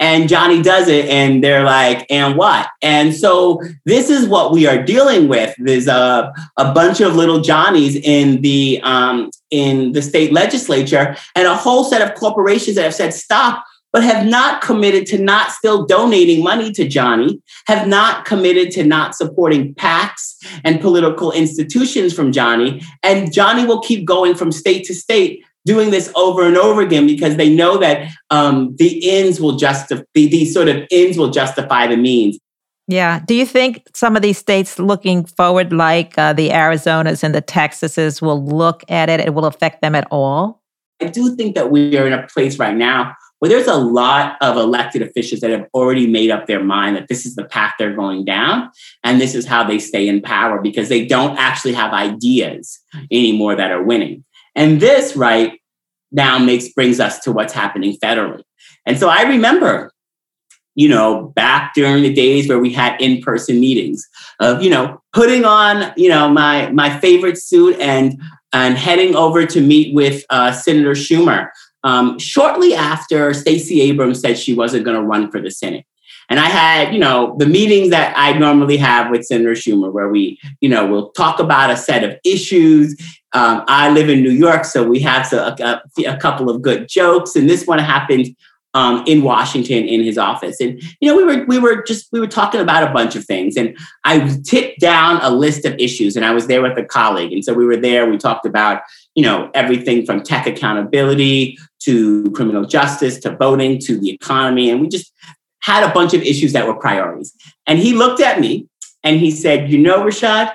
and 0.00 0.28
Johnny 0.28 0.62
does 0.62 0.88
it, 0.88 1.06
and 1.06 1.42
they're 1.42 1.64
like, 1.64 2.06
and 2.08 2.36
what? 2.36 2.68
And 2.82 3.14
so 3.14 3.60
this 3.84 4.10
is 4.10 4.28
what 4.28 4.52
we 4.52 4.66
are 4.66 4.82
dealing 4.82 5.28
with. 5.28 5.54
There's 5.58 5.88
a, 5.88 6.32
a 6.56 6.72
bunch 6.72 7.00
of 7.00 7.16
little 7.16 7.40
Johnnies 7.40 7.96
in 7.96 8.40
the 8.42 8.80
um, 8.82 9.30
in 9.50 9.92
the 9.92 10.02
state 10.02 10.32
legislature, 10.32 11.16
and 11.34 11.46
a 11.46 11.56
whole 11.56 11.84
set 11.84 12.02
of 12.02 12.14
corporations 12.16 12.76
that 12.76 12.84
have 12.84 12.94
said 12.94 13.12
stop, 13.12 13.64
but 13.92 14.04
have 14.04 14.24
not 14.24 14.62
committed 14.62 15.06
to 15.06 15.18
not 15.18 15.50
still 15.50 15.84
donating 15.84 16.44
money 16.44 16.70
to 16.72 16.86
Johnny, 16.86 17.40
have 17.66 17.88
not 17.88 18.24
committed 18.24 18.70
to 18.72 18.84
not 18.84 19.16
supporting 19.16 19.74
PACs 19.74 20.36
and 20.64 20.80
political 20.80 21.32
institutions 21.32 22.14
from 22.14 22.30
Johnny, 22.30 22.82
and 23.02 23.32
Johnny 23.32 23.64
will 23.64 23.80
keep 23.80 24.04
going 24.04 24.34
from 24.34 24.52
state 24.52 24.84
to 24.84 24.94
state 24.94 25.44
doing 25.64 25.90
this 25.90 26.10
over 26.16 26.46
and 26.46 26.56
over 26.56 26.80
again 26.80 27.06
because 27.06 27.36
they 27.36 27.54
know 27.54 27.78
that 27.78 28.10
um, 28.30 28.74
the 28.76 29.10
ends 29.10 29.40
will 29.40 29.56
justify 29.56 30.02
these 30.14 30.54
sort 30.54 30.68
of 30.68 30.86
ends 30.90 31.18
will 31.18 31.30
justify 31.30 31.86
the 31.86 31.96
means. 31.96 32.38
Yeah. 32.86 33.20
Do 33.26 33.34
you 33.34 33.44
think 33.44 33.86
some 33.94 34.16
of 34.16 34.22
these 34.22 34.38
states 34.38 34.78
looking 34.78 35.26
forward, 35.26 35.74
like 35.74 36.16
uh, 36.16 36.32
the 36.32 36.48
Arizonas 36.48 37.22
and 37.22 37.34
the 37.34 37.42
Texases, 37.42 38.22
will 38.22 38.42
look 38.42 38.82
at 38.88 39.10
it? 39.10 39.20
It 39.20 39.34
will 39.34 39.44
affect 39.44 39.82
them 39.82 39.94
at 39.94 40.08
all? 40.10 40.62
I 41.00 41.06
do 41.06 41.36
think 41.36 41.54
that 41.54 41.70
we 41.70 41.98
are 41.98 42.06
in 42.06 42.14
a 42.14 42.26
place 42.26 42.58
right 42.58 42.74
now 42.74 43.14
where 43.38 43.48
there's 43.48 43.68
a 43.68 43.76
lot 43.76 44.36
of 44.40 44.56
elected 44.56 45.02
officials 45.02 45.40
that 45.40 45.50
have 45.50 45.66
already 45.74 46.06
made 46.06 46.30
up 46.30 46.46
their 46.46 46.62
mind 46.62 46.96
that 46.96 47.08
this 47.08 47.24
is 47.24 47.36
the 47.36 47.44
path 47.44 47.74
they're 47.78 47.94
going 47.94 48.24
down 48.24 48.70
and 49.04 49.20
this 49.20 49.34
is 49.34 49.46
how 49.46 49.62
they 49.62 49.78
stay 49.78 50.08
in 50.08 50.20
power 50.20 50.60
because 50.60 50.88
they 50.88 51.06
don't 51.06 51.38
actually 51.38 51.72
have 51.72 51.92
ideas 51.92 52.80
anymore 53.12 53.54
that 53.54 53.70
are 53.70 53.82
winning. 53.82 54.24
And 54.58 54.80
this, 54.80 55.16
right, 55.16 55.58
now 56.10 56.38
makes 56.38 56.68
brings 56.68 57.00
us 57.00 57.20
to 57.20 57.32
what's 57.32 57.52
happening 57.52 57.96
federally. 58.02 58.42
And 58.84 58.98
so 58.98 59.08
I 59.08 59.22
remember, 59.22 59.92
you 60.74 60.88
know, 60.88 61.32
back 61.36 61.74
during 61.74 62.02
the 62.02 62.12
days 62.12 62.48
where 62.48 62.58
we 62.58 62.72
had 62.72 63.00
in-person 63.00 63.60
meetings 63.60 64.06
of, 64.40 64.62
you 64.62 64.70
know, 64.70 65.00
putting 65.12 65.44
on, 65.44 65.92
you 65.96 66.08
know, 66.08 66.28
my 66.28 66.70
my 66.70 66.98
favorite 66.98 67.38
suit 67.38 67.78
and 67.78 68.20
and 68.52 68.76
heading 68.76 69.14
over 69.14 69.46
to 69.46 69.60
meet 69.60 69.94
with 69.94 70.24
uh, 70.30 70.50
Senator 70.50 70.92
Schumer 70.92 71.48
um, 71.84 72.18
shortly 72.18 72.74
after 72.74 73.32
Stacey 73.34 73.80
Abrams 73.82 74.20
said 74.20 74.38
she 74.38 74.54
wasn't 74.54 74.84
going 74.84 74.96
to 75.00 75.06
run 75.06 75.30
for 75.30 75.40
the 75.40 75.50
Senate. 75.50 75.84
And 76.28 76.38
I 76.38 76.46
had, 76.46 76.92
you 76.92 77.00
know, 77.00 77.34
the 77.38 77.46
meetings 77.46 77.90
that 77.90 78.12
I 78.16 78.32
normally 78.32 78.76
have 78.76 79.10
with 79.10 79.24
Senator 79.24 79.52
Schumer, 79.52 79.92
where 79.92 80.08
we, 80.08 80.38
you 80.60 80.68
know, 80.68 80.86
we'll 80.86 81.10
talk 81.12 81.40
about 81.40 81.70
a 81.70 81.76
set 81.76 82.04
of 82.04 82.16
issues. 82.24 82.94
Um, 83.32 83.64
I 83.66 83.90
live 83.90 84.08
in 84.08 84.22
New 84.22 84.30
York, 84.30 84.64
so 84.64 84.86
we 84.86 85.00
have 85.00 85.32
a, 85.32 85.82
a, 85.98 86.04
a 86.04 86.16
couple 86.18 86.50
of 86.50 86.60
good 86.62 86.88
jokes. 86.88 87.34
And 87.34 87.48
this 87.48 87.66
one 87.66 87.78
happened 87.78 88.34
um, 88.74 89.02
in 89.06 89.22
Washington 89.22 89.86
in 89.86 90.02
his 90.02 90.18
office. 90.18 90.60
And 90.60 90.80
you 91.00 91.10
know, 91.10 91.16
we 91.16 91.24
were 91.24 91.44
we 91.46 91.58
were 91.58 91.82
just 91.82 92.08
we 92.12 92.20
were 92.20 92.26
talking 92.26 92.60
about 92.60 92.88
a 92.88 92.92
bunch 92.92 93.16
of 93.16 93.24
things, 93.24 93.56
and 93.56 93.76
I 94.04 94.38
tipped 94.44 94.80
down 94.80 95.20
a 95.22 95.30
list 95.30 95.64
of 95.64 95.74
issues, 95.78 96.16
and 96.16 96.24
I 96.24 96.32
was 96.32 96.46
there 96.46 96.62
with 96.62 96.78
a 96.78 96.84
colleague, 96.84 97.32
and 97.32 97.44
so 97.44 97.54
we 97.54 97.64
were 97.64 97.76
there. 97.76 98.08
We 98.08 98.18
talked 98.18 98.46
about 98.46 98.82
you 99.14 99.22
know 99.22 99.50
everything 99.54 100.04
from 100.04 100.22
tech 100.22 100.46
accountability 100.46 101.58
to 101.80 102.30
criminal 102.32 102.64
justice 102.64 103.18
to 103.20 103.34
voting 103.36 103.78
to 103.80 103.98
the 103.98 104.10
economy, 104.10 104.70
and 104.70 104.80
we 104.80 104.88
just 104.88 105.12
had 105.60 105.88
a 105.88 105.92
bunch 105.92 106.14
of 106.14 106.22
issues 106.22 106.52
that 106.52 106.66
were 106.66 106.74
priorities. 106.74 107.34
And 107.66 107.78
he 107.78 107.92
looked 107.92 108.20
at 108.20 108.40
me 108.40 108.68
and 109.02 109.18
he 109.18 109.30
said, 109.30 109.70
You 109.70 109.78
know, 109.78 110.04
Rashad, 110.04 110.52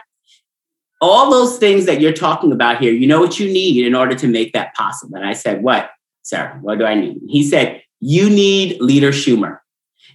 all 1.02 1.30
those 1.30 1.58
things 1.58 1.86
that 1.86 2.00
you're 2.00 2.14
talking 2.14 2.52
about 2.52 2.80
here, 2.80 2.94
you 2.94 3.08
know 3.08 3.20
what 3.20 3.40
you 3.40 3.52
need 3.52 3.86
in 3.86 3.96
order 3.96 4.16
to 4.16 4.28
make 4.28 4.54
that 4.54 4.74
possible. 4.76 5.16
And 5.16 5.26
I 5.26 5.34
said, 5.34 5.64
What, 5.64 5.92
sir? 6.24 6.58
What 6.62 6.80
do 6.80 6.86
I 6.86 6.96
need? 6.96 7.20
He 7.28 7.44
said, 7.44 7.84
You 8.00 8.30
need 8.30 8.82
Leader 8.82 9.12
Schumer. 9.12 9.60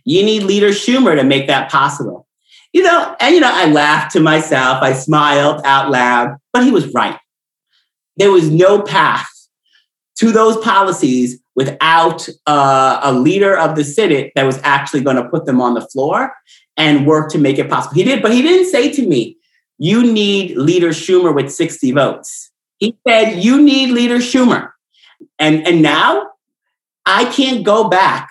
You 0.04 0.24
need 0.24 0.44
Leader 0.44 0.70
Schumer 0.70 1.14
to 1.16 1.24
make 1.24 1.46
that 1.48 1.70
possible. 1.70 2.26
You 2.72 2.82
know, 2.82 3.16
and 3.20 3.34
you 3.34 3.40
know, 3.40 3.50
I 3.52 3.66
laughed 3.66 4.12
to 4.12 4.20
myself, 4.20 4.82
I 4.82 4.92
smiled 4.92 5.62
out 5.64 5.90
loud, 5.90 6.36
but 6.52 6.64
he 6.64 6.70
was 6.70 6.92
right. 6.92 7.18
There 8.16 8.30
was 8.30 8.50
no 8.50 8.82
path 8.82 9.28
to 10.16 10.32
those 10.32 10.56
policies 10.58 11.40
without 11.58 12.28
uh, 12.46 13.00
a 13.02 13.12
leader 13.12 13.58
of 13.58 13.74
the 13.74 13.82
Senate 13.82 14.30
that 14.36 14.44
was 14.44 14.60
actually 14.62 15.00
going 15.00 15.16
to 15.16 15.28
put 15.28 15.44
them 15.44 15.60
on 15.60 15.74
the 15.74 15.80
floor 15.80 16.32
and 16.76 17.04
work 17.04 17.32
to 17.32 17.36
make 17.36 17.58
it 17.58 17.68
possible. 17.68 17.96
He 17.96 18.04
did, 18.04 18.22
but 18.22 18.32
he 18.32 18.42
didn't 18.42 18.70
say 18.70 18.92
to 18.92 19.04
me, 19.04 19.36
you 19.76 20.04
need 20.04 20.56
leader 20.56 20.90
Schumer 20.90 21.34
with 21.34 21.52
60 21.52 21.90
votes. 21.90 22.52
He 22.78 22.96
said, 23.08 23.40
you 23.42 23.60
need 23.60 23.90
leader 23.90 24.18
Schumer. 24.18 24.70
And, 25.40 25.66
and 25.66 25.82
now 25.82 26.30
I 27.04 27.24
can't 27.24 27.64
go 27.64 27.88
back 27.88 28.28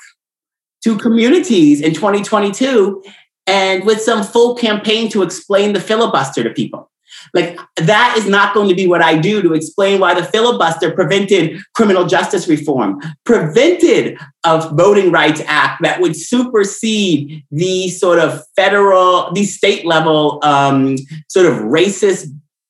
to 0.85 0.97
communities 0.97 1.81
in 1.81 1.93
2022 1.93 3.03
and 3.45 3.83
with 3.83 3.99
some 3.99 4.23
full 4.23 4.55
campaign 4.55 5.09
to 5.09 5.21
explain 5.21 5.73
the 5.73 5.81
filibuster 5.81 6.45
to 6.45 6.49
people. 6.51 6.89
Like 7.33 7.59
that 7.77 8.15
is 8.17 8.27
not 8.27 8.53
going 8.53 8.69
to 8.69 8.75
be 8.75 8.87
what 8.87 9.01
I 9.01 9.17
do 9.17 9.41
to 9.41 9.53
explain 9.53 9.99
why 9.99 10.13
the 10.13 10.23
filibuster 10.23 10.91
prevented 10.91 11.59
criminal 11.75 12.05
justice 12.05 12.47
reform, 12.47 13.01
prevented 13.23 14.17
a 14.43 14.69
voting 14.73 15.11
rights 15.11 15.41
act 15.45 15.81
that 15.83 16.01
would 16.01 16.15
supersede 16.15 17.43
the 17.51 17.89
sort 17.89 18.19
of 18.19 18.41
federal, 18.55 19.31
these 19.33 19.55
state 19.55 19.85
level 19.85 20.39
um, 20.43 20.97
sort 21.29 21.45
of 21.45 21.53
racist 21.53 22.27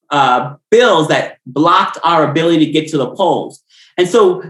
uh, 0.09 0.55
bills 0.71 1.07
that 1.09 1.37
blocked 1.45 1.97
our 2.03 2.29
ability 2.29 2.65
to 2.65 2.71
get 2.71 2.87
to 2.89 2.97
the 2.97 3.11
polls. 3.11 3.63
And 3.97 4.07
so 4.07 4.43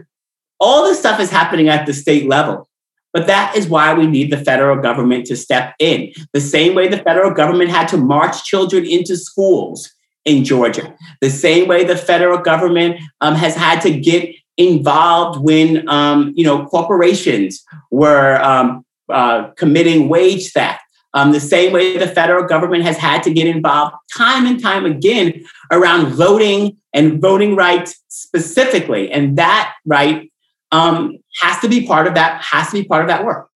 all 0.59 0.83
this 0.83 0.99
stuff 0.99 1.19
is 1.19 1.29
happening 1.29 1.69
at 1.69 1.85
the 1.85 1.93
state 1.93 2.27
level. 2.27 2.66
But 3.13 3.27
that 3.27 3.55
is 3.55 3.67
why 3.67 3.93
we 3.93 4.05
need 4.05 4.31
the 4.31 4.37
federal 4.37 4.81
government 4.81 5.25
to 5.27 5.35
step 5.35 5.73
in. 5.79 6.11
The 6.33 6.41
same 6.41 6.75
way 6.75 6.87
the 6.87 6.97
federal 6.97 7.33
government 7.33 7.69
had 7.69 7.87
to 7.89 7.97
march 7.97 8.43
children 8.43 8.85
into 8.85 9.17
schools 9.17 9.89
in 10.25 10.43
Georgia. 10.43 10.95
The 11.21 11.29
same 11.29 11.67
way 11.67 11.83
the 11.83 11.97
federal 11.97 12.39
government 12.39 12.99
um, 13.21 13.35
has 13.35 13.55
had 13.55 13.81
to 13.81 13.97
get 13.97 14.35
involved 14.57 15.39
when 15.39 15.87
um, 15.87 16.33
you 16.35 16.43
know 16.43 16.65
corporations 16.65 17.63
were 17.91 18.41
um, 18.41 18.85
uh, 19.09 19.49
committing 19.55 20.09
wage 20.09 20.51
theft. 20.51 20.81
Um, 21.13 21.31
the 21.31 21.39
same 21.39 21.73
way 21.73 21.97
the 21.97 22.07
federal 22.07 22.45
government 22.45 22.83
has 22.83 22.97
had 22.97 23.23
to 23.23 23.33
get 23.33 23.47
involved 23.47 23.95
time 24.15 24.45
and 24.45 24.61
time 24.61 24.85
again 24.85 25.45
around 25.71 26.11
voting 26.11 26.77
and 26.93 27.21
voting 27.21 27.55
rights 27.55 28.03
specifically. 28.09 29.09
And 29.09 29.37
that 29.37 29.73
right 29.85 30.29
um, 30.71 31.17
has 31.41 31.59
to 31.61 31.69
be 31.69 31.85
part 31.85 32.07
of 32.07 32.15
that, 32.15 32.41
has 32.41 32.67
to 32.67 32.73
be 32.73 32.83
part 32.83 33.01
of 33.01 33.07
that 33.07 33.25
work. 33.25 33.49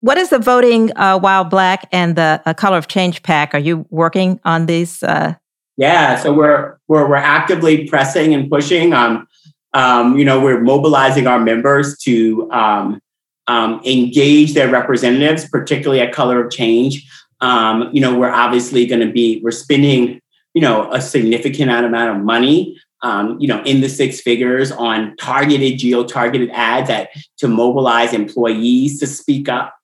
What 0.00 0.18
is 0.18 0.30
the 0.30 0.40
voting 0.40 0.90
uh, 0.96 1.18
while 1.18 1.44
black 1.44 1.88
and 1.92 2.16
the 2.16 2.42
uh, 2.44 2.54
Color 2.54 2.78
of 2.78 2.88
Change 2.88 3.22
PAC 3.22 3.54
Are 3.54 3.58
you 3.58 3.86
working 3.90 4.40
on 4.44 4.66
these? 4.66 5.02
Uh... 5.02 5.34
Yeah, 5.76 6.16
so 6.16 6.32
we're 6.32 6.78
we're 6.88 7.08
we're 7.08 7.14
actively 7.16 7.86
pressing 7.88 8.34
and 8.34 8.50
pushing. 8.50 8.92
Um, 8.92 9.28
um, 9.74 10.18
you 10.18 10.24
know, 10.24 10.40
we're 10.40 10.60
mobilizing 10.60 11.26
our 11.26 11.38
members 11.38 11.96
to 11.98 12.50
um, 12.50 13.00
um, 13.46 13.80
engage 13.84 14.54
their 14.54 14.68
representatives, 14.68 15.48
particularly 15.48 16.00
at 16.00 16.12
Color 16.12 16.44
of 16.44 16.52
Change. 16.52 17.08
Um, 17.40 17.88
you 17.92 18.00
know, 18.00 18.18
we're 18.18 18.30
obviously 18.30 18.86
going 18.86 19.06
to 19.06 19.12
be 19.12 19.40
we're 19.42 19.50
spending 19.52 20.20
you 20.54 20.62
know 20.62 20.92
a 20.92 21.00
significant 21.00 21.70
amount 21.70 22.16
of 22.16 22.24
money. 22.24 22.76
Um, 23.04 23.36
you 23.40 23.48
know, 23.48 23.60
in 23.64 23.80
the 23.80 23.88
six 23.88 24.20
figures 24.20 24.70
on 24.70 25.16
targeted, 25.16 25.78
geo-targeted 25.78 26.50
ads 26.50 26.86
that 26.86 27.10
to 27.38 27.48
mobilize 27.48 28.12
employees 28.12 29.00
to 29.00 29.08
speak 29.08 29.48
up 29.48 29.74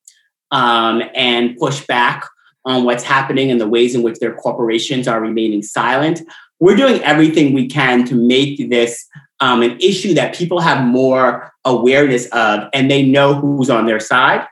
um, 0.53 1.03
and 1.17 1.57
push 1.57 1.85
back 1.87 2.25
on 2.65 2.85
what's 2.85 3.03
happening 3.03 3.51
and 3.51 3.61
the 3.61 3.67
ways 3.67 3.97
in 3.97 4.03
which 4.03 4.21
their 4.21 4.35
corporations 4.35 5.09
are 5.09 5.21
remaining 5.21 5.63
silent. 5.63 6.23
We're 6.61 6.77
doing 6.77 7.03
everything 7.03 7.55
we 7.55 7.67
can 7.67 8.05
to 8.07 8.15
make 8.15 8.71
this 8.71 9.05
um, 9.41 9.63
an 9.63 9.77
issue 9.81 10.15
that 10.15 10.35
people 10.35 10.61
have 10.61 10.85
more 10.85 11.53
awareness 11.65 12.27
of 12.27 12.69
and 12.73 12.89
they 12.89 13.05
know 13.05 13.35
who's 13.35 13.69
on 13.69 13.87
their 13.87 14.01
side 14.01 14.47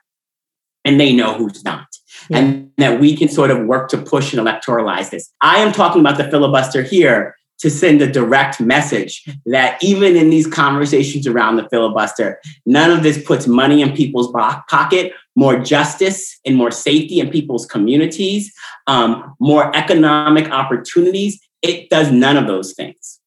and 0.85 0.99
they 0.99 1.13
know 1.13 1.35
who's 1.35 1.65
not. 1.65 1.87
Yeah. 2.31 2.39
And 2.39 2.73
that 2.79 2.99
we 2.99 3.17
can 3.17 3.29
sort 3.29 3.53
of 3.53 3.67
work 3.67 3.89
to 3.91 3.99
push 3.99 4.33
and 4.33 4.45
electoralize 4.45 5.11
this. 5.11 5.33
I 5.41 5.59
am 5.59 5.73
talking 5.73 6.01
about 6.01 6.17
the 6.17 6.29
filibuster 6.29 6.83
here 6.83 7.36
to 7.59 7.71
send 7.71 8.03
a 8.03 8.11
direct 8.11 8.61
message 8.61 9.25
that 9.47 9.83
even 9.83 10.17
in 10.17 10.31
these 10.31 10.47
conversations 10.47 11.27
around 11.27 11.57
the 11.57 11.69
filibuster, 11.69 12.41
none 12.67 12.91
of 12.91 13.03
this 13.03 13.23
puts 13.23 13.47
money 13.47 13.81
in 13.83 13.95
people's 13.95 14.31
pocket, 14.69 15.13
more 15.35 15.59
justice 15.59 16.39
and 16.45 16.57
more 16.57 16.71
safety 16.71 17.21
in 17.21 17.31
people's 17.31 17.67
communities, 17.67 18.53
um, 18.87 19.35
more 19.41 19.75
economic 19.75 20.51
opportunities. 20.51 21.41
It 21.63 21.89
does 21.91 22.13
none 22.13 22.37
of 22.37 22.47
those 22.47 22.75
things 22.75 23.21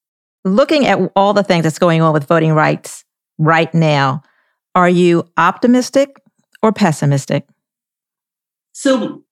looking 0.46 0.86
at 0.86 1.00
all 1.16 1.34
the 1.34 1.44
things 1.44 1.64
that's 1.64 1.80
going 1.80 2.02
on 2.02 2.14
with 2.14 2.26
voting 2.26 2.54
rights 2.54 3.04
right 3.38 3.74
now, 3.74 4.22
are 4.76 4.90
you 4.90 5.28
optimistic 5.38 6.22
or 6.62 6.72
pessimistic? 6.72 7.48
So 8.72 9.24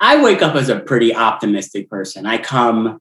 I 0.00 0.22
wake 0.22 0.42
up 0.42 0.54
as 0.54 0.68
a 0.68 0.80
pretty 0.80 1.14
optimistic 1.14 1.88
person. 1.88 2.26
I 2.26 2.38
come 2.38 2.98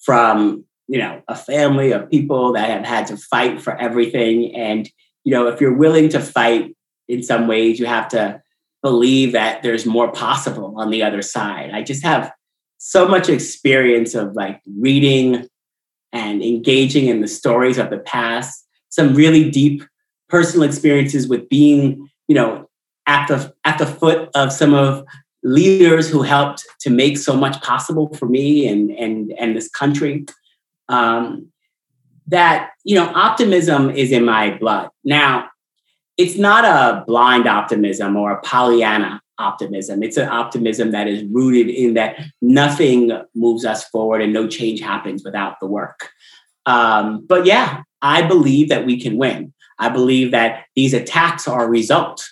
from, 0.00 0.64
you 0.88 0.98
know, 0.98 1.22
a 1.28 1.36
family 1.36 1.92
of 1.92 2.10
people 2.10 2.52
that 2.52 2.70
have 2.70 2.84
had 2.84 3.06
to 3.08 3.16
fight 3.16 3.60
for 3.60 3.76
everything. 3.76 4.54
And, 4.54 4.88
you 5.24 5.32
know, 5.32 5.48
if 5.48 5.60
you're 5.60 5.76
willing 5.76 6.08
to 6.10 6.20
fight 6.20 6.76
in 7.08 7.22
some 7.22 7.46
ways, 7.46 7.78
you 7.78 7.86
have 7.86 8.08
to 8.08 8.42
believe 8.82 9.32
that 9.32 9.62
there's 9.62 9.86
more 9.86 10.10
possible 10.10 10.74
on 10.78 10.90
the 10.90 11.02
other 11.02 11.22
side. 11.22 11.70
I 11.72 11.82
just 11.82 12.02
have 12.02 12.32
so 12.78 13.06
much 13.06 13.28
experience 13.28 14.14
of 14.14 14.32
like 14.34 14.60
reading 14.78 15.46
and 16.12 16.42
engaging 16.42 17.06
in 17.06 17.20
the 17.20 17.28
stories 17.28 17.78
of 17.78 17.90
the 17.90 17.98
past, 17.98 18.66
some 18.88 19.14
really 19.14 19.50
deep 19.50 19.82
personal 20.28 20.66
experiences 20.66 21.28
with 21.28 21.48
being, 21.48 22.08
you 22.26 22.34
know, 22.34 22.68
at 23.06 23.26
the 23.28 23.52
at 23.64 23.78
the 23.78 23.86
foot 23.86 24.30
of 24.34 24.52
some 24.52 24.72
of 24.72 25.04
leaders 25.42 26.08
who 26.08 26.22
helped 26.22 26.66
to 26.80 26.90
make 26.90 27.16
so 27.18 27.34
much 27.34 27.60
possible 27.62 28.12
for 28.14 28.26
me 28.26 28.66
and 28.68 28.90
and 28.90 29.32
and 29.38 29.56
this 29.56 29.68
country. 29.68 30.26
Um, 30.88 31.50
that 32.26 32.70
you 32.84 32.94
know, 32.94 33.10
optimism 33.14 33.90
is 33.90 34.12
in 34.12 34.24
my 34.24 34.56
blood. 34.58 34.90
Now, 35.04 35.48
it's 36.16 36.36
not 36.36 36.64
a 36.64 37.04
blind 37.06 37.46
optimism 37.46 38.16
or 38.16 38.32
a 38.32 38.40
Pollyanna 38.42 39.20
optimism. 39.38 40.02
It's 40.02 40.16
an 40.16 40.28
optimism 40.28 40.92
that 40.92 41.08
is 41.08 41.24
rooted 41.24 41.68
in 41.68 41.94
that 41.94 42.20
nothing 42.40 43.10
moves 43.34 43.64
us 43.64 43.84
forward 43.88 44.20
and 44.20 44.32
no 44.32 44.46
change 44.46 44.80
happens 44.80 45.24
without 45.24 45.58
the 45.60 45.66
work. 45.66 46.10
Um, 46.66 47.24
but 47.26 47.46
yeah, 47.46 47.82
I 48.02 48.22
believe 48.22 48.68
that 48.68 48.86
we 48.86 49.00
can 49.00 49.16
win. 49.16 49.52
I 49.78 49.88
believe 49.88 50.30
that 50.32 50.66
these 50.76 50.92
attacks 50.92 51.48
are 51.48 51.64
a 51.64 51.68
result 51.68 52.22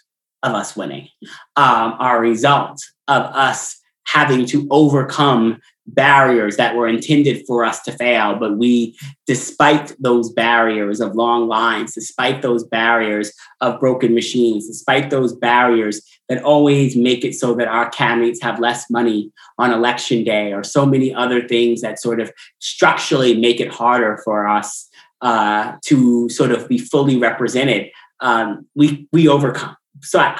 of 0.42 0.52
us 0.52 0.76
winning, 0.76 1.08
um, 1.56 1.94
are 1.98 2.18
a 2.18 2.20
result 2.20 2.80
of 3.08 3.24
us 3.34 3.76
having 4.06 4.46
to 4.46 4.66
overcome 4.70 5.60
barriers 5.86 6.56
that 6.56 6.76
were 6.76 6.86
intended 6.86 7.44
for 7.46 7.64
us 7.64 7.82
to 7.82 7.92
fail. 7.92 8.36
But 8.36 8.58
we, 8.58 8.96
despite 9.26 9.94
those 9.98 10.30
barriers 10.32 11.00
of 11.00 11.14
long 11.14 11.48
lines, 11.48 11.94
despite 11.94 12.42
those 12.42 12.64
barriers 12.64 13.32
of 13.60 13.80
broken 13.80 14.14
machines, 14.14 14.66
despite 14.66 15.10
those 15.10 15.34
barriers 15.34 16.02
that 16.28 16.42
always 16.42 16.94
make 16.94 17.24
it 17.24 17.34
so 17.34 17.54
that 17.54 17.68
our 17.68 17.88
candidates 17.90 18.42
have 18.42 18.60
less 18.60 18.90
money 18.90 19.32
on 19.58 19.72
election 19.72 20.24
day, 20.24 20.52
or 20.52 20.62
so 20.62 20.84
many 20.84 21.14
other 21.14 21.46
things 21.48 21.80
that 21.80 21.98
sort 21.98 22.20
of 22.20 22.30
structurally 22.58 23.38
make 23.38 23.60
it 23.60 23.72
harder 23.72 24.20
for 24.24 24.46
us 24.46 24.88
uh, 25.22 25.76
to 25.84 26.28
sort 26.28 26.52
of 26.52 26.68
be 26.68 26.78
fully 26.78 27.16
represented, 27.16 27.90
um, 28.20 28.66
we, 28.74 29.08
we 29.12 29.26
overcome. 29.26 29.76
So 30.02 30.18
I, 30.18 30.38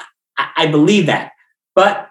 I 0.56 0.66
believe 0.66 1.06
that. 1.06 1.32
But 1.74 2.07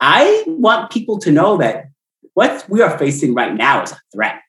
I 0.00 0.44
want 0.46 0.90
people 0.90 1.18
to 1.20 1.32
know 1.32 1.56
that 1.58 1.86
what 2.34 2.66
we 2.68 2.82
are 2.82 2.98
facing 2.98 3.34
right 3.34 3.54
now 3.54 3.82
is 3.82 3.92
a 3.92 4.00
threat. 4.12 4.40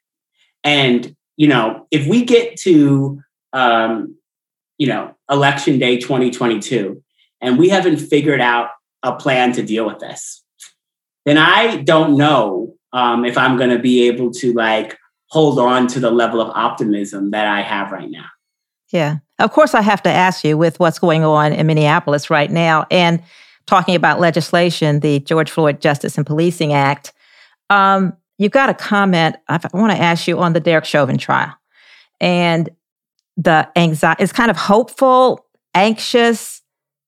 And, 0.64 1.16
you 1.38 1.48
know, 1.48 1.88
if 1.92 2.08
we 2.08 2.26
get 2.26 2.58
to, 2.62 3.22
um, 3.54 4.18
you 4.78 4.88
know, 4.88 5.16
election 5.30 5.80
day 5.80 5.98
2022, 5.98 7.02
and 7.40 7.58
we 7.58 7.70
haven't 7.70 7.98
figured 7.98 8.42
out 8.42 8.70
a 9.04 9.16
plan 9.16 9.54
to 9.54 9.64
deal 9.64 9.86
with 9.86 10.00
this, 10.00 10.44
then 11.26 11.38
I 11.38 11.78
don't 11.78 12.18
know 12.18 12.76
um, 12.94 13.26
if 13.26 13.38
I'm 13.38 13.58
going 13.58 13.70
to 13.70 13.80
be 13.80 14.08
able 14.08 14.32
to 14.32 14.54
like 14.54 14.98
hold 15.30 15.60
on 15.60 15.88
to 15.88 16.00
the 16.00 16.12
level 16.12 16.42
of 16.42 16.50
optimism 16.50 17.32
that 17.32 17.48
I 17.48 17.62
have 17.62 17.92
right 17.92 18.10
now. 18.10 18.26
Yeah. 18.92 19.18
Of 19.40 19.52
course, 19.52 19.74
I 19.74 19.82
have 19.82 20.02
to 20.04 20.10
ask 20.10 20.44
you 20.44 20.58
with 20.58 20.80
what's 20.80 21.00
going 21.00 21.24
on 21.24 21.54
in 21.54 21.68
Minneapolis 21.68 22.30
right 22.30 22.50
now 22.50 22.88
and 22.90 23.22
talking 23.68 23.96
about 23.96 24.20
legislation, 24.20 25.02
the 25.02 25.20
George 25.20 25.52
Floyd 25.52 25.80
Justice 25.82 26.18
and 26.18 26.26
Policing 26.26 26.74
Act. 26.74 27.14
Um, 27.70 28.14
you've 28.38 28.52
got 28.52 28.70
a 28.70 28.74
comment. 28.74 29.36
I 29.48 29.60
want 29.74 29.92
to 29.92 30.02
ask 30.02 30.28
you 30.28 30.40
on 30.40 30.54
the 30.54 30.60
Derek 30.60 30.86
Chauvin 30.86 31.18
trial 31.18 31.54
and 32.20 32.70
the 33.36 33.70
anxiety. 33.76 34.24
It's 34.24 34.34
kind 34.34 34.50
of 34.50 34.58
hopeful, 34.58 35.46
anxious, 35.76 36.62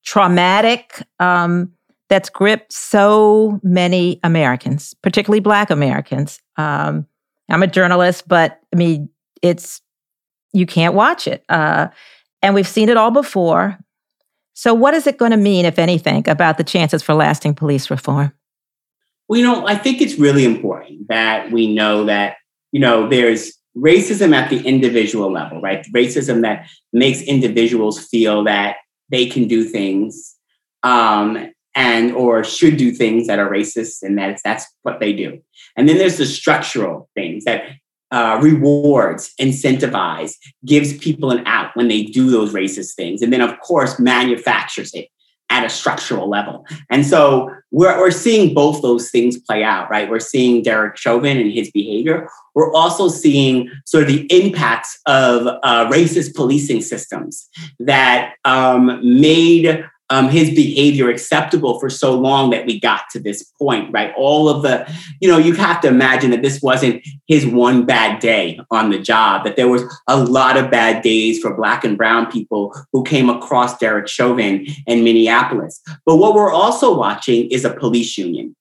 traumatic. 0.05 1.01
Um, 1.19 1.71
that's 2.09 2.29
gripped 2.29 2.73
so 2.73 3.59
many 3.63 4.19
Americans, 4.23 4.95
particularly 4.95 5.39
Black 5.39 5.69
Americans. 5.69 6.41
Um, 6.57 7.07
I'm 7.49 7.63
a 7.63 7.67
journalist, 7.67 8.27
but 8.27 8.59
I 8.73 8.77
mean, 8.77 9.09
it's 9.41 9.81
you 10.51 10.65
can't 10.65 10.95
watch 10.95 11.27
it, 11.27 11.43
uh, 11.49 11.87
and 12.41 12.55
we've 12.55 12.67
seen 12.67 12.89
it 12.89 12.97
all 12.97 13.11
before. 13.11 13.77
So, 14.59 14.73
what 14.73 14.93
is 14.93 15.07
it 15.07 15.17
going 15.17 15.31
to 15.31 15.37
mean, 15.37 15.63
if 15.63 15.79
anything, 15.79 16.27
about 16.27 16.57
the 16.57 16.65
chances 16.65 17.01
for 17.01 17.13
lasting 17.13 17.55
police 17.55 17.89
reform? 17.89 18.33
Well, 19.29 19.39
you 19.39 19.45
know, 19.45 19.65
I 19.65 19.77
think 19.77 20.01
it's 20.01 20.19
really 20.19 20.43
important 20.43 21.07
that 21.07 21.49
we 21.49 21.73
know 21.73 22.03
that, 22.03 22.35
you 22.73 22.81
know, 22.81 23.07
there's 23.07 23.53
racism 23.77 24.35
at 24.35 24.49
the 24.49 24.59
individual 24.67 25.31
level, 25.31 25.61
right? 25.61 25.87
Racism 25.95 26.41
that 26.41 26.67
makes 26.91 27.21
individuals 27.21 28.05
feel 28.07 28.43
that 28.43 28.75
they 29.07 29.27
can 29.27 29.47
do 29.47 29.63
things 29.63 30.35
um, 30.83 31.53
and 31.73 32.11
or 32.11 32.43
should 32.43 32.75
do 32.75 32.91
things 32.91 33.27
that 33.27 33.39
are 33.39 33.49
racist 33.49 34.03
and 34.03 34.17
that 34.17 34.41
that's 34.43 34.65
what 34.81 34.99
they 34.99 35.13
do. 35.13 35.41
And 35.77 35.87
then 35.87 35.97
there's 35.97 36.17
the 36.17 36.25
structural 36.25 37.09
things 37.15 37.45
that 37.45 37.63
uh, 38.11 38.39
rewards, 38.41 39.33
incentivize, 39.39 40.33
gives 40.65 40.97
people 40.97 41.31
an 41.31 41.45
out 41.45 41.75
when 41.75 41.87
they 41.87 42.03
do 42.03 42.29
those 42.29 42.53
racist 42.53 42.95
things. 42.95 43.21
And 43.21 43.31
then, 43.31 43.41
of 43.41 43.59
course, 43.59 43.99
manufactures 43.99 44.93
it 44.93 45.09
at 45.51 45.65
a 45.65 45.69
structural 45.69 46.29
level. 46.29 46.65
And 46.89 47.05
so 47.05 47.51
we're, 47.71 47.97
we're 47.99 48.11
seeing 48.11 48.53
both 48.53 48.81
those 48.81 49.09
things 49.09 49.37
play 49.39 49.63
out, 49.63 49.89
right? 49.89 50.09
We're 50.09 50.19
seeing 50.19 50.61
Derek 50.61 50.95
Chauvin 50.95 51.37
and 51.37 51.51
his 51.51 51.71
behavior. 51.71 52.29
We're 52.53 52.71
also 52.73 53.07
seeing 53.07 53.69
sort 53.85 54.03
of 54.03 54.09
the 54.09 54.27
impacts 54.29 54.99
of 55.07 55.47
uh, 55.63 55.89
racist 55.89 56.35
policing 56.35 56.81
systems 56.81 57.49
that 57.79 58.35
um, 58.45 58.99
made 59.01 59.83
um, 60.09 60.29
his 60.29 60.49
behavior 60.49 61.09
acceptable 61.09 61.79
for 61.79 61.89
so 61.89 62.15
long 62.15 62.49
that 62.49 62.65
we 62.65 62.79
got 62.79 63.03
to 63.11 63.19
this 63.19 63.43
point, 63.59 63.91
right? 63.93 64.13
All 64.17 64.49
of 64.49 64.63
the, 64.63 64.91
you 65.21 65.29
know, 65.29 65.37
you 65.37 65.53
have 65.53 65.81
to 65.81 65.87
imagine 65.87 66.31
that 66.31 66.41
this 66.41 66.61
wasn't 66.61 67.05
his 67.27 67.45
one 67.45 67.85
bad 67.85 68.19
day 68.19 68.59
on 68.71 68.89
the 68.89 68.99
job, 68.99 69.43
that 69.45 69.55
there 69.55 69.67
was 69.67 69.83
a 70.07 70.17
lot 70.17 70.57
of 70.57 70.71
bad 70.71 71.03
days 71.03 71.39
for 71.39 71.55
Black 71.55 71.83
and 71.83 71.97
Brown 71.97 72.31
people 72.31 72.75
who 72.91 73.03
came 73.03 73.29
across 73.29 73.77
Derek 73.77 74.07
Chauvin 74.07 74.65
in 74.87 75.03
Minneapolis. 75.03 75.81
But 76.05 76.17
what 76.17 76.33
we're 76.33 76.51
also 76.51 76.97
watching 76.97 77.49
is 77.51 77.63
a 77.63 77.73
police 77.73 78.17
union 78.17 78.55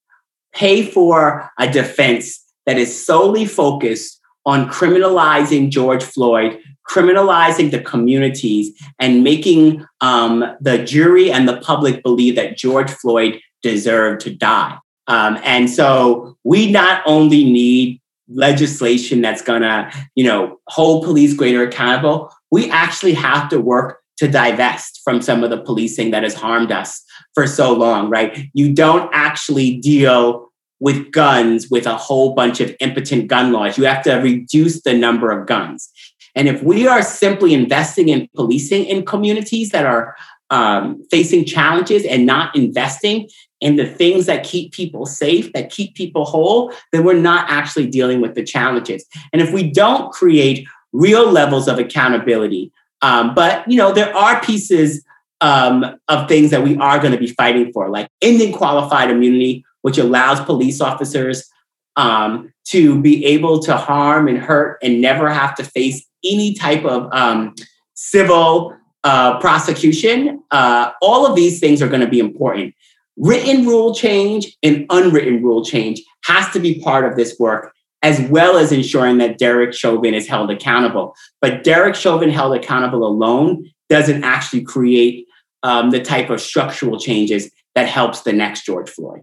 pay 0.53 0.85
for 0.85 1.51
a 1.59 1.71
defense 1.71 2.45
that 2.67 2.79
is 2.79 3.07
solely 3.07 3.47
focused 3.47 4.21
on 4.45 4.69
criminalizing 4.69 5.71
George 5.71 6.03
Floyd 6.03 6.59
criminalizing 6.89 7.71
the 7.71 7.81
communities 7.81 8.73
and 8.99 9.23
making 9.23 9.85
um, 10.01 10.45
the 10.61 10.79
jury 10.79 11.31
and 11.31 11.49
the 11.49 11.59
public 11.59 12.03
believe 12.03 12.37
that 12.37 12.57
George 12.57 12.91
Floyd 12.91 13.41
deserved 13.63 14.21
to 14.23 14.35
die. 14.35 14.79
Um, 15.07 15.39
and 15.43 15.71
so 15.71 16.37
we 16.45 16.71
not 16.71 17.03
only 17.07 17.45
need 17.45 18.01
legislation 18.29 19.21
that's 19.23 19.43
going 19.43 19.63
to, 19.63 19.91
you 20.15 20.25
know, 20.25 20.59
hold 20.69 21.05
police 21.05 21.35
greater 21.35 21.63
accountable, 21.63 22.31
we 22.51 22.71
actually 22.71 23.15
have 23.15 23.49
to 23.49 23.61
work 23.61 24.01
to 24.19 24.29
divest 24.29 25.01
from 25.05 25.23
some 25.23 25.45
of 25.45 25.51
the 25.51 25.63
policing 25.63 26.11
that 26.11 26.25
has 26.25 26.35
harmed 26.35 26.73
us 26.73 27.03
for 27.35 27.47
so 27.47 27.73
long, 27.73 28.11
right? 28.11 28.49
You 28.53 28.75
don't 28.75 29.09
actually 29.13 29.79
deal 29.79 30.49
with 30.81 31.11
guns 31.11 31.69
with 31.71 31.87
a 31.87 31.97
whole 31.97 32.35
bunch 32.35 32.61
of 32.61 32.75
impotent 32.81 33.29
gun 33.29 33.53
laws. 33.53 33.79
You 33.79 33.85
have 33.85 34.03
to 34.05 34.15
reduce 34.17 34.83
the 34.83 34.95
number 34.95 35.31
of 35.31 35.47
guns. 35.47 35.91
And 36.39 36.47
if 36.47 36.63
we 36.63 36.87
are 36.87 37.03
simply 37.03 37.53
investing 37.53 38.09
in 38.09 38.29
policing 38.37 38.85
in 38.85 39.05
communities 39.05 39.71
that 39.71 39.85
are 39.85 40.17
um, 40.51 41.03
facing 41.11 41.45
challenges 41.45 42.05
and 42.05 42.27
not 42.27 42.55
investing 42.55 43.29
in 43.61 43.75
the 43.75 43.85
things 43.85 44.27
that 44.27 44.45
keep 44.45 44.73
people 44.73 45.05
safe, 45.05 45.53
that 45.53 45.69
keep 45.69 45.97
people 45.97 46.25
whole, 46.25 46.73
then 46.93 47.03
we're 47.03 47.15
not 47.15 47.51
actually 47.51 47.89
dealing 47.89 48.21
with 48.21 48.37
the 48.37 48.45
challenges. 48.45 49.05
And 49.33 49.43
if 49.43 49.53
we 49.53 49.69
don't 49.69 50.13
create 50.13 50.67
real 50.93 51.29
levels 51.29 51.67
of 51.67 51.81
accountability, 51.81 52.71
um, 53.03 53.35
but 53.35 53.69
you 53.69 53.77
know, 53.77 53.93
there 53.93 54.17
are 54.17 54.41
pieces 54.41 55.05
um, 55.41 55.99
of 56.07 56.29
things 56.29 56.53
that 56.53 56.63
we 56.63 56.77
are 56.79 57.01
going 57.01 57.13
to 57.13 57.19
be 57.19 57.33
fighting 57.33 57.73
for, 57.73 57.89
like 57.91 58.09
ending 58.23 58.53
qualified 58.53 59.11
immunity, 59.11 59.65
which 59.83 59.99
allows 59.99 60.39
police 60.41 60.81
officers 60.81 61.51
um, 61.97 62.53
to 62.67 63.01
be 63.03 63.25
able 63.25 63.59
to 63.59 63.77
harm 63.77 64.29
and 64.29 64.39
hurt 64.39 64.79
and 64.85 65.01
never 65.01 65.29
have 65.29 65.57
to 65.57 65.65
face 65.65 66.08
any 66.25 66.55
type 66.55 66.85
of 66.85 67.09
um, 67.13 67.55
civil 67.95 68.75
uh, 69.05 69.39
prosecution. 69.41 70.43
Uh, 70.51 70.91
all 71.03 71.27
of 71.27 71.37
these 71.37 71.61
things 71.61 71.81
are 71.81 71.89
going 71.89 72.01
to 72.01 72.09
be 72.09 72.21
important. 72.21 72.75
Written 73.17 73.67
rule 73.67 73.95
change 73.95 74.57
and 74.63 74.87
unwritten 74.91 75.43
rule 75.43 75.65
change 75.65 76.01
has 76.25 76.51
to 76.53 76.61
be 76.61 76.81
part 76.81 77.05
of 77.05 77.17
this 77.17 77.37
work, 77.39 77.73
as 78.03 78.21
well 78.23 78.57
as 78.57 78.71
ensuring 78.71 79.19
that 79.19 79.39
Derek 79.39 79.75
Chauvin 79.75 80.15
is 80.15 80.29
held 80.29 80.51
accountable. 80.51 81.15
But 81.41 81.65
Derek 81.65 81.95
Chauvin 81.95 82.31
held 82.31 82.55
accountable 82.55 83.05
alone 83.05 83.69
doesn't 83.89 84.23
actually 84.23 84.63
create 84.63 85.27
um, 85.63 85.91
the 85.91 86.01
type 86.01 86.31
of 86.31 86.41
structural 86.41 86.99
changes 86.99 87.51
that 87.75 87.89
helps 87.89 88.23
the 88.23 88.33
next 88.33 88.65
George 88.65 88.91
Floyd. 88.91 89.23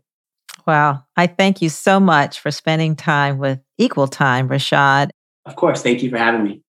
Wow. 0.68 1.04
I 1.16 1.28
thank 1.28 1.62
you 1.62 1.70
so 1.70 2.00
much 2.00 2.40
for 2.40 2.52
spending 2.52 2.96
time 2.96 3.38
with 3.38 3.60
Equal 3.78 4.08
Time, 4.08 4.50
Rashad. 4.50 5.10
Of 5.46 5.56
course. 5.56 5.84
Thank 5.84 6.02
you 6.02 6.10
for 6.10 6.18
having 6.18 6.44
me. 6.44 6.62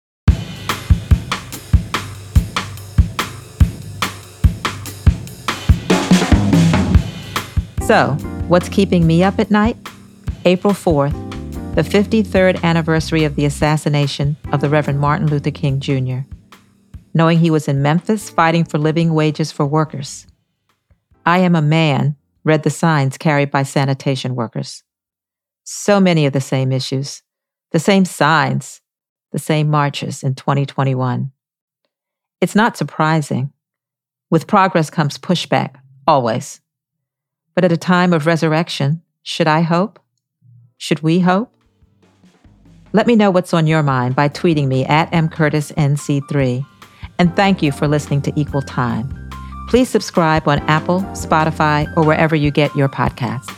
So, 7.87 8.17
what's 8.49 8.69
keeping 8.69 9.07
me 9.07 9.23
up 9.23 9.39
at 9.39 9.49
night? 9.49 9.77
April 10.45 10.73
4th, 10.73 11.15
the 11.77 11.83
53rd 11.83 12.61
anniversary 12.65 13.23
of 13.23 13.37
the 13.37 13.45
assassination 13.45 14.37
of 14.51 14.61
the 14.61 14.69
Reverend 14.69 14.99
Martin 14.99 15.29
Luther 15.29 15.53
King 15.53 15.79
Jr., 15.79 16.27
knowing 17.15 17.39
he 17.39 17.49
was 17.49 17.69
in 17.69 17.83
Memphis 17.83 18.29
fighting 18.29 18.65
for 18.65 18.79
living 18.79 19.15
wages 19.15 19.53
for 19.53 19.65
workers. 19.65 20.27
I 21.25 21.39
am 21.39 21.55
a 21.55 21.63
man, 21.63 22.17
read 22.43 22.65
the 22.65 22.71
signs 22.71 23.17
carried 23.17 23.53
by 23.53 23.63
sanitation 23.63 24.35
workers. 24.35 24.83
So 25.63 26.01
many 26.01 26.27
of 26.27 26.33
the 26.33 26.41
same 26.41 26.73
issues, 26.73 27.23
the 27.71 27.79
same 27.79 28.05
signs, 28.05 28.81
the 29.31 29.39
same 29.39 29.71
marches 29.71 30.25
in 30.25 30.35
2021. 30.35 31.31
It's 32.41 32.57
not 32.57 32.77
surprising. 32.77 33.53
With 34.29 34.49
progress 34.49 34.91
comes 34.91 35.19
pushback, 35.19 35.77
always. 36.09 36.61
But 37.57 37.65
at 37.65 37.73
a 37.73 37.77
time 37.77 38.13
of 38.13 38.27
resurrection, 38.27 39.03
should 39.23 39.49
I 39.49 39.63
hope? 39.63 39.99
Should 40.77 41.01
we 41.01 41.21
hope? 41.21 41.53
Let 42.93 43.07
me 43.07 43.17
know 43.17 43.31
what's 43.31 43.55
on 43.55 43.67
your 43.67 43.83
mind 43.83 44.15
by 44.15 44.29
tweeting 44.29 44.69
me 44.69 44.85
at 44.85 45.11
mcurtisnc3. 45.11 46.65
And 47.19 47.35
thank 47.35 47.63
you 47.63 47.73
for 47.73 47.89
listening 47.89 48.21
to 48.23 48.33
Equal 48.37 48.61
Time. 48.61 49.31
Please 49.69 49.89
subscribe 49.89 50.47
on 50.47 50.59
Apple, 50.69 51.01
Spotify, 51.13 51.91
or 51.97 52.05
wherever 52.05 52.37
you 52.37 52.51
get 52.51 52.77
your 52.77 52.91
podcasts. 52.91 53.56